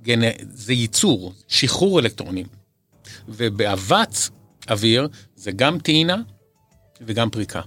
גנ... 0.03 0.21
זה 0.55 0.73
ייצור, 0.73 1.33
שחרור 1.49 2.01
אלקטרונים. 2.01 2.47
ובאבץ 3.29 4.31
אוויר 4.71 5.09
זה 5.37 5.53
גם 5.53 5.79
טעינה 5.79 6.17
וגם 7.01 7.31
פריקה. 7.31 7.61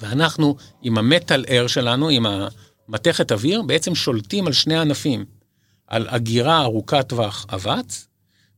ואנחנו 0.00 0.56
עם 0.82 0.98
המטאל 0.98 1.44
אר 1.50 1.66
שלנו, 1.66 2.08
עם 2.08 2.26
המתכת 2.92 3.32
אוויר, 3.32 3.62
בעצם 3.62 3.94
שולטים 3.94 4.46
על 4.46 4.52
שני 4.52 4.78
ענפים. 4.78 5.24
על 5.86 6.06
אגירה 6.08 6.62
ארוכת 6.62 7.08
טווח 7.08 7.46
אבץ, 7.54 8.06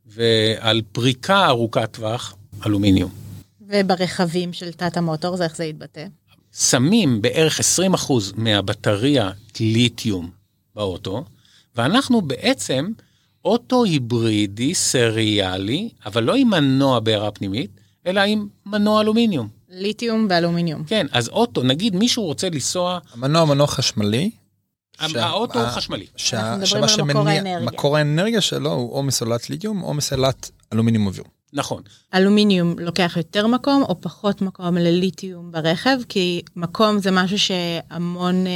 ועל 0.07 0.83
פריקה 0.92 1.47
ארוכת 1.47 1.92
טווח 1.92 2.37
אלומיניום. 2.66 3.11
וברכבים 3.61 4.53
של 4.53 4.73
תת 4.73 4.97
המוטור, 4.97 5.37
זה 5.37 5.44
איך 5.44 5.57
זה 5.57 5.64
יתבטא? 5.64 6.07
שמים 6.53 7.23
בערך 7.23 7.61
20% 7.61 8.12
מהבטריה 8.37 9.31
ליתיום 9.61 10.31
באוטו, 10.75 11.25
ואנחנו 11.77 12.23
בעצם 12.23 12.92
אוטו 13.44 13.85
היברידי 13.85 14.75
סריאלי, 14.75 15.88
אבל 16.07 16.23
לא 16.23 16.35
עם 16.35 16.51
מנוע 16.51 17.01
בעירה 17.01 17.31
פנימית, 17.31 17.70
אלא 18.07 18.20
עם 18.20 18.49
מנוע 18.66 19.01
אלומיניום. 19.01 19.49
ליתיום 19.74 20.26
ואלומיניום. 20.30 20.84
כן, 20.84 21.06
אז 21.12 21.28
אוטו, 21.28 21.62
נגיד 21.62 21.96
מישהו 21.96 22.22
רוצה 22.24 22.48
לנסוע, 22.50 22.98
המנוע 23.12 23.44
מנוע 23.44 23.66
חשמלי. 23.66 24.30
שה- 25.08 25.26
האוטו 25.26 25.60
הוא 25.60 25.68
חשמלי. 25.68 26.06
שה- 26.16 26.40
אנחנו 26.40 26.56
מדברים 26.62 26.88
שמה 26.88 27.02
על 27.04 27.08
מקור 27.10 27.22
שמניע- 27.22 27.32
האנרגיה. 27.38 27.66
מקור 27.66 27.96
האנרגיה 27.96 28.40
שלו 28.40 28.72
הוא 28.72 28.92
או 28.92 29.02
מסוללת 29.02 29.50
ליתיום 29.50 29.82
או 29.82 29.94
מסוללת 29.94 30.50
אלומיניום 30.72 31.06
אוויר. 31.06 31.24
נכון. 31.52 31.82
אלומיניום 32.14 32.78
לוקח 32.78 33.14
יותר 33.16 33.46
מקום 33.46 33.82
או 33.82 34.00
פחות 34.00 34.42
מקום 34.42 34.76
לליתיום 34.76 35.52
ברכב, 35.52 35.98
כי 36.08 36.42
מקום 36.56 36.98
זה 36.98 37.10
משהו 37.10 37.38
שהמון, 37.38 38.46
אה, 38.46 38.50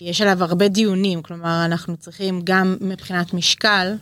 יש 0.00 0.20
עליו 0.20 0.44
הרבה 0.44 0.68
דיונים, 0.68 1.22
כלומר 1.22 1.64
אנחנו 1.64 1.96
צריכים 1.96 2.40
גם 2.44 2.76
מבחינת 2.80 3.34
משקל, 3.34 3.94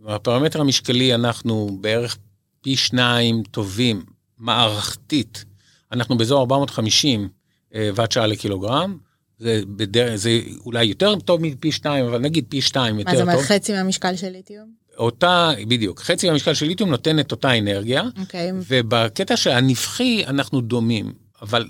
בפרמטר 0.00 0.60
המשקלי 0.60 1.14
אנחנו 1.14 1.78
בערך 1.80 2.16
פי 2.60 2.76
שניים 2.76 3.42
טובים 3.50 4.02
מערכתית. 4.38 5.44
אנחנו 5.92 6.18
באזור 6.18 6.40
450 6.40 7.28
אה, 7.74 7.90
ואט 7.94 8.12
שעה 8.12 8.26
לקילוגרם. 8.26 8.98
זה, 9.38 9.60
בדרך, 9.66 10.16
זה 10.16 10.40
אולי 10.64 10.84
יותר 10.84 11.16
טוב 11.16 11.40
מפי 11.42 11.72
שניים, 11.72 12.04
אבל 12.04 12.18
נגיד 12.18 12.44
פי 12.48 12.60
שתיים 12.60 12.98
יותר 12.98 13.10
מה 13.10 13.16
זה 13.16 13.22
טוב. 13.24 13.30
אומר 13.30 13.42
חצי 13.42 13.72
מהמשקל 13.72 14.16
של 14.16 14.28
ליתיום? 14.28 14.86
אותה, 14.98 15.50
בדיוק, 15.68 16.00
חצי 16.00 16.28
מהמשקל 16.28 16.54
של 16.54 16.66
ליתיום 16.66 16.90
נותן 16.90 17.18
את 17.18 17.32
אותה 17.32 17.58
אנרגיה, 17.58 18.02
אוקיי, 18.20 18.52
ובקטע 18.68 19.36
של 19.36 19.50
הנפחי 19.50 20.24
אנחנו 20.26 20.60
דומים, 20.60 21.12
אבל 21.42 21.68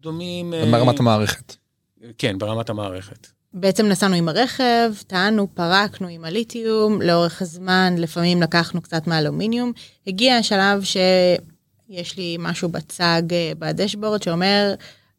דומים... 0.00 0.54
אה, 0.54 0.64
ברמת 0.70 1.00
המערכת. 1.00 1.56
כן, 2.18 2.38
ברמת 2.38 2.70
המערכת. 2.70 3.26
בעצם 3.52 3.86
נסענו 3.86 4.14
עם 4.14 4.28
הרכב, 4.28 4.92
טענו, 5.06 5.54
פרקנו 5.54 6.08
עם 6.08 6.24
הליתיום, 6.24 7.02
לאורך 7.02 7.42
הזמן 7.42 7.94
לפעמים 7.98 8.42
לקחנו 8.42 8.82
קצת 8.82 9.06
מהאלומיניום, 9.06 9.72
הגיע 10.06 10.34
השלב 10.34 10.82
יש 11.90 12.16
לי 12.16 12.36
משהו 12.38 12.68
בצג 12.68 13.22
אה, 13.32 13.52
בדשבורד 13.58 14.22
שאומר, 14.22 14.74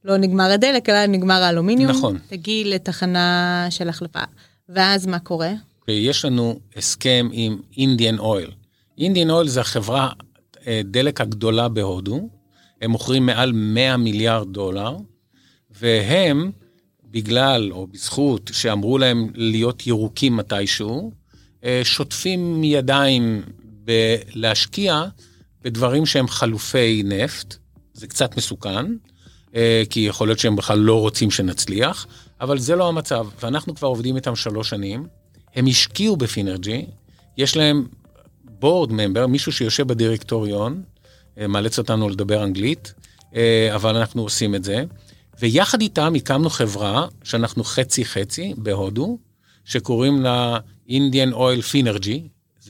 לא 0.06 0.18
נגמר 0.18 0.52
הדלק, 0.52 0.90
אלא 0.90 1.06
נגמר 1.06 1.42
האלומיניום. 1.42 1.92
נכון. 1.92 2.18
תגיעי 2.28 2.64
לתחנה 2.64 3.68
של 3.70 3.90
החלפה. 3.90 4.24
ואז 4.70 5.06
מה 5.06 5.20
קורה? 5.20 5.52
ויש 5.88 6.26
לנו 6.26 6.60
הסכם 6.76 7.30
עם 7.32 7.58
אינדיאן 7.78 8.20
אויל. 8.20 8.52
אינדיאן 8.98 9.30
אויל 9.30 9.48
זה 9.48 9.62
החברה 9.62 10.10
אה, 10.68 10.82
דלק 10.84 11.22
הגדולה 11.22 11.70
בהודו, 11.70 12.30
הם 12.82 12.92
מוכרים 12.92 13.26
מעל 13.26 13.52
100 13.52 13.98
מיליארד 13.98 14.54
דולר, 14.54 14.98
והם, 15.72 16.52
בגלל 17.06 17.72
או 17.72 17.88
בזכות 17.88 18.52
שאמרו 18.54 18.98
להם 18.98 19.32
להיות 19.36 19.88
ירוקים 19.88 20.38
מתישהו, 20.38 21.12
אה, 21.64 21.82
שוטפים 21.84 22.64
ידיים 22.64 23.42
בלהשקיע 23.64 25.04
בדברים 25.64 26.06
שהם 26.06 26.28
חלופי 26.28 27.04
נפט, 27.06 27.56
זה 27.94 28.08
קצת 28.08 28.38
מסוכן, 28.38 28.86
אה, 29.56 29.84
כי 29.90 30.00
יכול 30.00 30.28
להיות 30.28 30.40
שהם 30.40 30.56
בכלל 30.56 30.80
לא 30.80 31.00
רוצים 31.00 31.32
שנצליח, 31.32 32.08
אבל 32.42 32.60
זה 32.60 32.76
לא 32.76 32.88
המצב, 32.88 33.28
ואנחנו 33.44 33.76
כבר 33.76 33.88
עובדים 33.88 34.16
איתם 34.16 34.36
שלוש 34.36 34.70
שנים, 34.70 35.08
הם 35.56 35.68
השקיעו 35.68 36.18
בפינרג'י, 36.18 36.86
יש 37.38 37.58
להם 37.58 37.88
בורד 38.44 38.92
ממבר, 38.92 39.28
מישהו 39.28 39.52
שיושב 39.52 39.88
בדירקטוריון, 39.88 40.84
אה, 41.38 41.48
מאלץ 41.48 41.80
אותנו 41.80 42.10
לדבר 42.10 42.44
אנגלית, 42.44 42.94
אה, 43.36 43.76
אבל 43.76 43.96
אנחנו 43.96 44.22
עושים 44.22 44.56
את 44.56 44.64
זה. 44.64 44.84
ויחד 45.40 45.82
איתם 45.82 46.14
הקמנו 46.16 46.50
חברה 46.50 47.08
שאנחנו 47.24 47.64
חצי 47.64 48.06
חצי 48.06 48.54
בהודו, 48.58 49.18
שקוראים 49.66 50.22
לה 50.22 50.58
Indian 50.90 51.34
Oil 51.34 51.62
Finergy, 51.72 52.20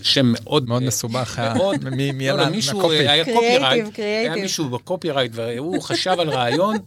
שם 0.04 0.34
מאוד 0.34 0.68
מאוד 0.68 0.84
מסובך, 0.84 1.40
אה, 1.40 1.54
מאוד, 1.54 1.90
מי 1.90 2.12
מי 2.12 2.28
לא, 2.28 2.38
לא, 2.38 2.50
מישהו 2.50 2.78
מהקופי? 2.78 3.08
היה 3.08 3.26
קופירייט, 3.26 4.00
היה. 4.00 4.36
מישהו 4.36 4.70
בקופירייט 4.70 5.32
והוא 5.36 5.82
חשב 5.82 6.16
על 6.20 6.30
רעיון 6.30 6.78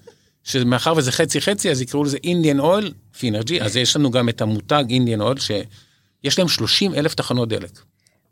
שמאחר 0.45 0.93
וזה 0.97 1.13
חצי 1.13 1.41
חצי 1.41 1.71
אז 1.71 1.81
יקראו 1.81 2.05
לזה 2.05 2.17
Indian 2.17 2.61
Oil 2.61 3.17
Finergy, 3.21 3.63
אז 3.63 3.77
יש 3.77 3.97
לנו 3.97 4.11
גם 4.11 4.29
את 4.29 4.41
המותג 4.41 4.85
Indian 4.89 5.21
Oil 5.21 5.41
שיש 5.41 6.39
להם 6.39 6.49
30 6.49 6.95
אלף 6.95 7.15
תחנות 7.15 7.49
דלק. 7.49 7.81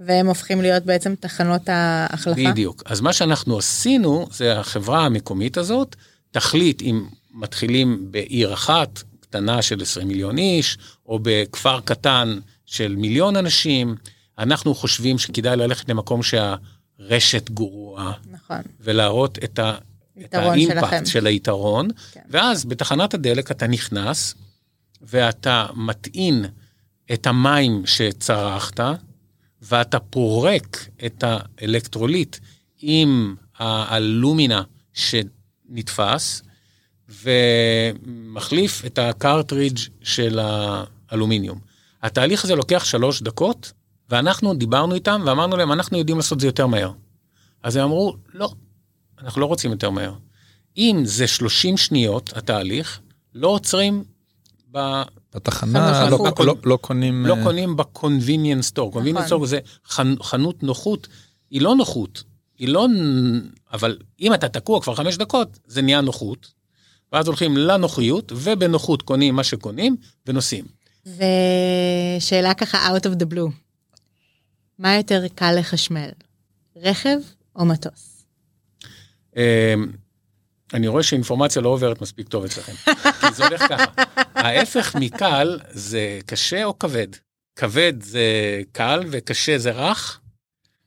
והם 0.01 0.27
הופכים 0.27 0.63
להיות 0.63 0.83
בעצם 0.83 1.15
תחנות 1.21 1.69
ההחלפה. 1.69 2.51
בדיוק. 2.51 2.83
אז 2.87 3.01
מה 3.01 3.13
שאנחנו 3.13 3.59
עשינו, 3.59 4.27
זה 4.31 4.59
החברה 4.59 5.05
המקומית 5.05 5.57
הזאת, 5.57 5.97
תחליט 6.31 6.83
אם 6.83 7.05
מתחילים 7.35 8.07
בעיר 8.11 8.55
אחת, 8.55 9.03
קטנה 9.21 9.63
של 9.63 9.83
20 9.83 10.09
מיליון 10.09 10.39
איש, 10.39 10.79
או 11.07 11.19
בכפר 11.23 11.81
קטן 11.81 12.39
של 12.67 12.97
מיליון 12.97 13.37
אנשים, 13.37 13.97
אנחנו 14.39 14.75
חושבים 14.75 15.19
שכדאי 15.19 15.57
ללכת 15.57 15.89
למקום 15.89 16.21
שהרשת 16.23 17.51
גרועה, 17.51 18.13
נכון. 18.31 18.61
ולהראות 18.81 19.39
את, 19.45 19.59
ה, 19.59 19.75
את 19.75 19.79
יתרון 20.17 20.61
שלכם. 20.61 20.79
האימפקט 20.79 21.07
של 21.07 21.27
היתרון, 21.27 21.89
כן. 22.13 22.21
ואז 22.31 22.65
בתחנת 22.65 23.15
הדלק 23.15 23.51
אתה 23.51 23.67
נכנס, 23.67 24.35
ואתה 25.03 25.67
מטעין 25.75 26.45
את 27.13 27.27
המים 27.27 27.83
שצרכת, 27.87 28.81
ואתה 29.63 29.99
פורק 29.99 30.87
את 31.07 31.25
האלקטרוליט 31.27 32.37
עם 32.81 33.35
האלומינה 33.59 34.63
שנתפס, 34.93 36.43
ומחליף 37.09 38.85
את 38.87 38.99
הקרטריג' 38.99 39.79
של 40.03 40.41
האלומיניום. 40.43 41.59
התהליך 42.03 42.45
הזה 42.45 42.55
לוקח 42.55 42.85
שלוש 42.85 43.23
דקות, 43.23 43.73
ואנחנו 44.13 44.55
דיברנו 44.55 44.95
איתם 44.95 45.23
ואמרנו 45.27 45.57
להם, 45.57 45.73
אנחנו 45.73 45.99
יודעים 45.99 46.17
לעשות 46.17 46.41
זה 46.41 46.47
יותר 46.47 46.67
מהר. 46.67 46.93
אז 47.63 47.77
הם 47.77 47.83
אמרו, 47.85 48.17
לא, 48.35 48.53
אנחנו 49.23 49.41
לא 49.41 49.47
רוצים 49.47 49.71
יותר 49.71 49.91
מהר. 49.91 50.15
אם 50.77 51.01
זה 51.05 51.27
30 51.27 51.77
שניות, 51.77 52.33
התהליך, 52.37 53.01
לא 53.35 53.49
עוצרים 53.49 54.05
ב... 54.73 55.03
בתחנה 55.35 55.95
חנות 55.95 56.11
לא- 56.21 56.27
נוחות. 56.29 56.47
לא- 56.47 56.57
לא 56.65 56.79
קונים... 56.81 57.27
לא 57.27 57.35
אה, 57.35 57.45
קונים 57.45 57.77
ב-convenience 57.77 58.73
store. 58.75 58.95
convenience 58.95 59.25
נכון. 59.25 59.43
store 59.43 59.47
זה 59.47 59.59
חנ- 59.89 60.23
חנות 60.23 60.63
נוחות, 60.63 61.09
היא 61.51 61.61
לא 61.63 61.75
נוחות. 61.77 62.23
היא 62.59 62.69
לא... 62.69 62.87
אבל 63.73 63.99
אם 64.21 64.35
אתה 64.35 64.49
תקוע 64.49 64.83
כבר 64.83 64.95
חמש 64.95 65.17
דקות, 65.17 65.59
זה 65.67 65.83
נהיה 65.83 66.01
נוחות. 66.01 66.53
ואז 67.13 67.27
הולכים 67.27 67.57
לנוחיות, 67.57 68.33
ובנוחות 68.37 69.03
קונים 69.03 69.35
מה 69.37 69.45
שקונים, 69.45 69.97
ונוסעים. 70.27 70.65
ושאלה 71.07 72.55
ככה 72.55 72.89
out 72.89 73.01
of 73.01 73.23
the 73.23 73.35
blue. 73.35 73.72
מה 74.79 74.97
יותר 74.97 75.23
קל 75.35 75.55
לחשמל? 75.59 76.11
רכב 76.77 77.19
או 77.57 77.65
מטוס? 77.65 78.25
אמ, 79.37 79.43
אני 80.75 80.89
רואה 80.89 81.03
שאינפורמציה 81.03 81.63
לא 81.63 81.69
עוברת 81.69 82.01
מספיק 82.01 82.29
טוב 82.29 82.45
אצלכם. 82.45 82.73
כי 83.21 83.35
זה 83.35 83.47
הולך 83.47 83.61
ככה. 83.69 83.85
ההפך 84.35 84.97
מקל 85.01 85.59
זה 85.71 86.19
קשה 86.27 86.65
או 86.65 86.79
כבד? 86.79 87.07
כבד 87.57 87.93
זה 88.03 88.23
קל 88.73 89.01
וקשה 89.11 89.59
זה 89.59 89.71
רך? 89.71 90.19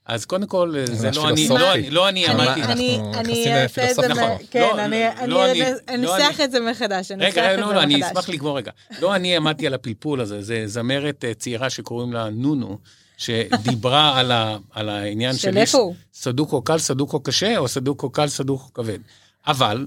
אז 0.06 0.24
קודם 0.24 0.46
כל, 0.46 0.74
זה 0.92 1.10
לא 1.14 1.28
אני. 1.28 1.48
לא 1.48 1.74
אני, 1.74 1.90
לא 1.90 2.08
אני 2.08 2.26
אני- 2.26 2.34
אמרתי. 2.34 2.62
אני, 2.62 3.00
אני 3.14 3.62
אעשה 3.62 3.90
את 3.90 3.96
זה, 3.96 4.08
נכון. 4.08 4.30
כן, 4.50 4.60
לא, 4.60 4.84
אני, 4.84 5.00
לא, 5.00 5.18
אני 5.20 5.28
לא 5.30 5.46
אנ- 5.46 5.50
אני- 5.88 6.02
לא 6.06 6.16
אנסח 6.16 6.34
אני. 6.36 6.44
את 6.44 6.50
זה 6.50 6.60
מחדש, 6.60 7.12
אנסח 7.12 7.24
רגע, 7.24 7.54
את 7.54 7.58
לא, 7.60 7.68
זה 7.68 7.74
לא, 7.74 7.82
אני 7.82 7.96
מחדש. 7.96 8.10
אשמח 8.10 8.28
לגמור 8.28 8.56
רגע. 8.56 8.70
לא 9.00 9.16
אני 9.16 9.36
עמדתי 9.36 9.66
על 9.66 9.74
הפלפול 9.74 10.20
הזה, 10.20 10.42
זה 10.42 10.62
זמרת 10.66 11.24
אה, 11.24 11.34
צעירה 11.34 11.70
שקוראים 11.70 12.12
לה 12.12 12.30
נונו, 12.30 12.78
שדיברה 13.16 14.04
על, 14.18 14.32
ה, 14.32 14.56
על 14.70 14.88
העניין 14.88 15.32
של 15.36 15.38
של 15.52 15.58
איפה 15.58 15.78
הוא? 15.78 15.94
סדוקו 16.14 16.62
קל, 16.62 16.78
סדוקו 16.78 17.20
קשה, 17.20 17.58
או 17.58 17.68
סדוקו 17.68 18.10
קל, 18.10 18.28
סדוקו 18.28 18.72
כבד. 18.74 18.98
אבל, 19.46 19.86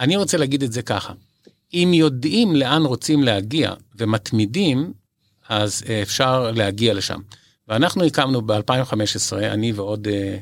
אני 0.00 0.16
רוצה 0.16 0.36
להגיד 0.36 0.62
את 0.62 0.72
זה 0.72 0.82
ככה, 0.82 1.12
אם 1.74 1.90
יודעים 1.94 2.56
לאן 2.56 2.82
רוצים 2.82 3.22
להגיע 3.22 3.72
ומתמידים, 3.98 4.92
אז 5.48 5.82
אה, 5.88 6.02
אפשר 6.02 6.50
להגיע 6.50 6.94
לשם. 6.94 7.20
ואנחנו 7.68 8.04
הקמנו 8.04 8.42
ב-2015, 8.42 8.94
אני 9.36 9.72
ועוד 9.72 10.08
אה, 10.08 10.36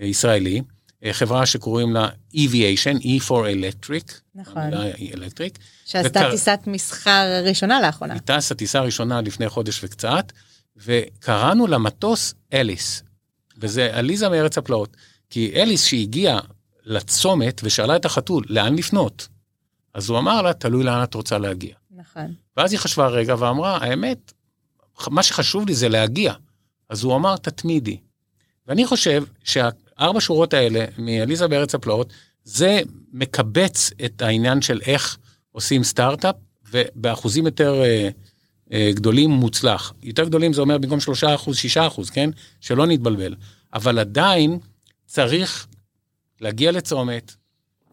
אה, 0.00 0.06
ישראלי, 0.06 0.62
אה, 1.04 1.12
חברה 1.12 1.46
שקוראים 1.46 1.92
לה 1.92 2.08
Eviation, 2.34 3.00
E 3.02 3.22
for 3.28 3.30
Electric, 3.30 4.12
נכון. 4.34 4.62
Electric, 5.12 5.58
שעשתה 5.84 6.20
וקר- 6.20 6.30
טיסת 6.30 6.60
מסחר 6.66 7.42
ראשונה 7.44 7.80
לאחרונה. 7.80 8.14
היא 8.14 8.22
טסה 8.24 8.54
טיסה 8.54 8.80
ראשונה 8.80 9.20
לפני 9.20 9.48
חודש 9.48 9.84
וקצת, 9.84 10.32
וקראנו 10.84 11.66
למטוס 11.66 12.34
אליס. 12.52 13.02
וזה 13.58 13.96
עליזה 13.96 14.28
מארץ 14.28 14.58
הפלאות. 14.58 14.96
כי 15.30 15.52
אליס 15.54 15.84
שהגיעה 15.84 16.40
לצומת 16.84 17.60
ושאלה 17.64 17.96
את 17.96 18.04
החתול, 18.04 18.44
לאן 18.48 18.74
לפנות? 18.74 19.28
אז 19.94 20.08
הוא 20.08 20.18
אמר 20.18 20.42
לה, 20.42 20.52
תלוי 20.52 20.84
לאן 20.84 21.02
את 21.02 21.14
רוצה 21.14 21.38
להגיע. 21.38 21.74
נכון. 21.90 22.34
ואז 22.56 22.72
היא 22.72 22.80
חשבה 22.80 23.06
רגע 23.06 23.34
ואמרה, 23.38 23.76
האמת, 23.76 24.32
מה 25.08 25.22
שחשוב 25.22 25.66
לי 25.66 25.74
זה 25.74 25.88
להגיע. 25.88 26.32
אז 26.88 27.02
הוא 27.02 27.16
אמר, 27.16 27.36
תתמידי. 27.36 27.98
ואני 28.66 28.86
חושב 28.86 29.24
שהארבע 29.44 30.20
שורות 30.20 30.54
האלה 30.54 30.84
מעליזה 30.98 31.48
בארץ 31.48 31.74
הפלאות, 31.74 32.12
זה 32.44 32.80
מקבץ 33.12 33.90
את 34.04 34.22
העניין 34.22 34.62
של 34.62 34.80
איך 34.86 35.18
עושים 35.52 35.84
סטארט-אפ, 35.84 36.34
ובאחוזים 36.70 37.46
יותר 37.46 37.82
אה, 37.84 38.08
גדולים 38.74 39.30
מוצלח. 39.30 39.92
יותר 40.02 40.24
גדולים 40.24 40.52
זה 40.52 40.60
אומר 40.60 40.78
במקום 40.78 41.00
3 41.00 41.24
אחוז, 41.24 41.56
6 41.56 41.76
אחוז, 41.76 42.10
כן? 42.10 42.30
שלא 42.60 42.86
נתבלבל. 42.86 43.34
אבל 43.74 43.98
עדיין 43.98 44.58
צריך 45.06 45.66
להגיע 46.40 46.72
לצומת 46.72 47.34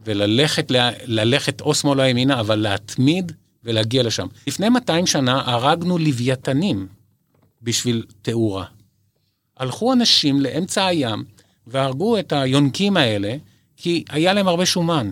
וללכת 0.06 0.72
ללכת 1.06 1.62
או 1.62 1.76
שמאלה 1.76 2.04
או 2.04 2.10
ימינה, 2.10 2.40
אבל 2.40 2.56
להתמיד 2.56 3.32
ולהגיע 3.64 4.04
לשם. 4.04 4.28
לפני 4.48 4.70
200 4.70 5.08
שנה 5.08 5.42
הרגנו 5.46 5.98
לוויתנים 5.98 6.88
בשביל 7.62 8.06
תאורה. 8.22 8.66
הלכו 9.58 9.94
אנשים 9.94 10.42
לאמצע 10.42 10.86
הים 10.86 11.24
והרגו 11.68 12.20
את 12.20 12.34
היונקים 12.34 12.98
האלה, 12.98 13.36
כי 13.78 14.04
היה 14.10 14.34
להם 14.34 14.48
הרבה 14.48 14.66
שומן, 14.66 15.12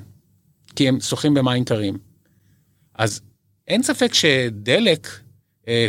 כי 0.76 0.88
הם 0.88 1.00
שוחים 1.00 1.34
במים 1.34 1.66
קרים. 1.66 1.98
אז 2.96 3.22
אין 3.68 3.84
ספק 3.84 4.14
שדלק, 4.14 5.08
אה, 5.08 5.22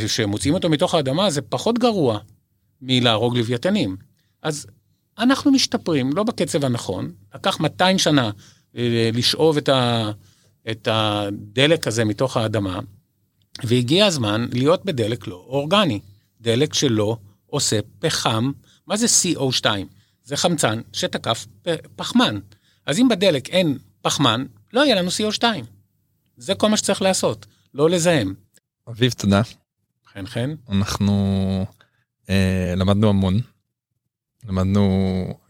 שמוציאים 0.07 0.55
אותו 0.55 0.69
מתוך 0.69 0.95
האדמה, 0.95 1.31
זה 1.31 1.43
פחות 1.43 1.79
גרוע 1.79 2.19
מלהרוג 2.81 3.37
לוויתנים. 3.37 3.97
אז 4.43 4.67
אנחנו 5.19 5.51
משתפרים, 5.53 6.11
לא 6.13 6.23
בקצב 6.23 6.65
הנכון. 6.65 7.13
לקח 7.35 7.61
200 7.61 7.99
שנה 7.99 8.31
אה, 8.77 9.11
לשאוב 9.13 9.57
את, 9.57 9.69
ה, 9.69 10.11
את 10.71 10.89
הדלק 10.91 11.87
הזה 11.87 12.05
מתוך 12.05 12.37
האדמה, 12.37 12.81
והגיע 13.65 14.07
הזמן 14.07 14.49
להיות 14.53 14.85
בדלק 14.85 15.27
לא 15.27 15.45
אורגני. 15.49 16.01
דלק 16.41 16.75
שלא 16.75 17.17
עושה 17.47 17.79
פחם. 17.99 18.53
מה 18.87 18.97
זה 18.97 19.07
CO2? 19.07 19.65
זה 20.25 20.37
חמצן 20.37 20.81
שתקף 20.93 21.47
פחמן. 21.97 22.39
אז 22.87 22.99
אם 22.99 23.09
בדלק 23.09 23.51
אין 23.51 23.79
פחמן, 24.03 24.45
לא 24.73 24.81
יהיה 24.81 24.95
לנו 24.95 25.09
CO2. 25.09 25.45
זה 26.37 26.55
כל 26.55 26.69
מה 26.69 26.77
שצריך 26.77 27.03
לעשות, 27.03 27.47
לא 27.75 27.91
לזהם. 27.91 28.35
אביב, 28.89 29.13
תודה. 29.13 29.43
חן 30.15 30.27
חן. 30.27 30.55
אנחנו 30.71 31.15
אה, 32.31 32.75
למדנו 32.77 33.09
המון. 33.09 33.41
למדנו 34.49 34.85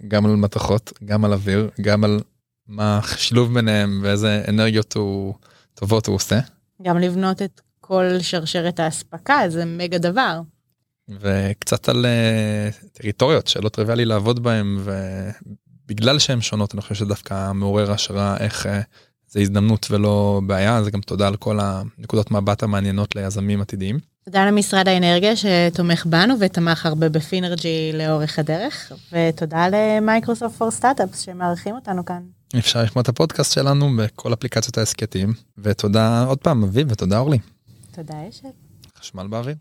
גם 0.09 0.27
על 0.27 0.37
מתכות, 0.37 0.93
גם 1.05 1.25
על 1.25 1.33
אוויר, 1.33 1.71
גם 1.81 2.05
על 2.05 2.21
מה 2.67 2.99
השילוב 2.99 3.55
ביניהם 3.55 4.01
ואיזה 4.03 4.45
אנרגיות 4.49 4.95
הוא 4.95 5.35
טובות 5.75 6.07
הוא 6.07 6.15
עושה. 6.15 6.41
גם 6.83 6.99
לבנות 6.99 7.43
את 7.43 7.61
כל 7.81 8.05
שרשרת 8.21 8.81
האספקה 8.81 9.41
זה 9.49 9.65
מגה 9.65 9.99
דבר. 9.99 10.41
וקצת 11.09 11.89
על 11.89 12.07
uh, 12.07 12.89
טריטוריות 12.93 13.47
שלא 13.47 13.69
טריוויאלי 13.69 14.05
לעבוד 14.05 14.43
בהם 14.43 14.85
ובגלל 14.85 16.19
שהן 16.19 16.41
שונות 16.41 16.75
אני 16.75 16.83
חושב 16.83 16.95
שדווקא 16.95 17.53
מעורר 17.53 17.93
השראה 17.93 18.37
איך 18.37 18.67
uh, 18.67 18.69
זה 19.27 19.41
הזדמנות 19.41 19.87
ולא 19.91 20.41
בעיה 20.47 20.77
אז 20.77 20.89
גם 20.89 21.01
תודה 21.01 21.29
על 21.29 21.37
כל 21.37 21.59
הנקודות 21.61 22.31
מבט 22.31 22.63
המעניינות 22.63 23.17
ליזמים 23.17 23.61
עתידיים. 23.61 24.12
תודה 24.25 24.47
למשרד 24.47 24.89
האנרגיה 24.89 25.33
שתומך 25.37 26.07
בנו 26.07 26.35
ותמך 26.41 26.87
הרבה 26.87 27.09
בפינרג'י 27.09 27.93
לאורך 27.95 28.39
הדרך 28.39 28.93
ותודה 29.13 29.67
למייקרוסופט 29.73 30.55
פור 30.57 30.71
סטארט-אפס 30.71 31.21
שמארחים 31.21 31.75
אותנו 31.75 32.05
כאן. 32.05 32.23
אפשר 32.59 32.83
לשמוע 32.83 33.03
את 33.03 33.09
הפודקאסט 33.09 33.53
שלנו 33.53 33.91
בכל 33.99 34.33
אפליקציות 34.33 34.79
ההסכתים 34.79 35.33
ותודה 35.59 36.25
עוד 36.25 36.39
פעם 36.39 36.63
אביב 36.63 36.93
ותודה 36.93 37.19
אורלי. 37.19 37.39
תודה 37.91 38.15
אשת. 38.29 38.45
חשמל 38.99 39.27
באוויר. 39.27 39.55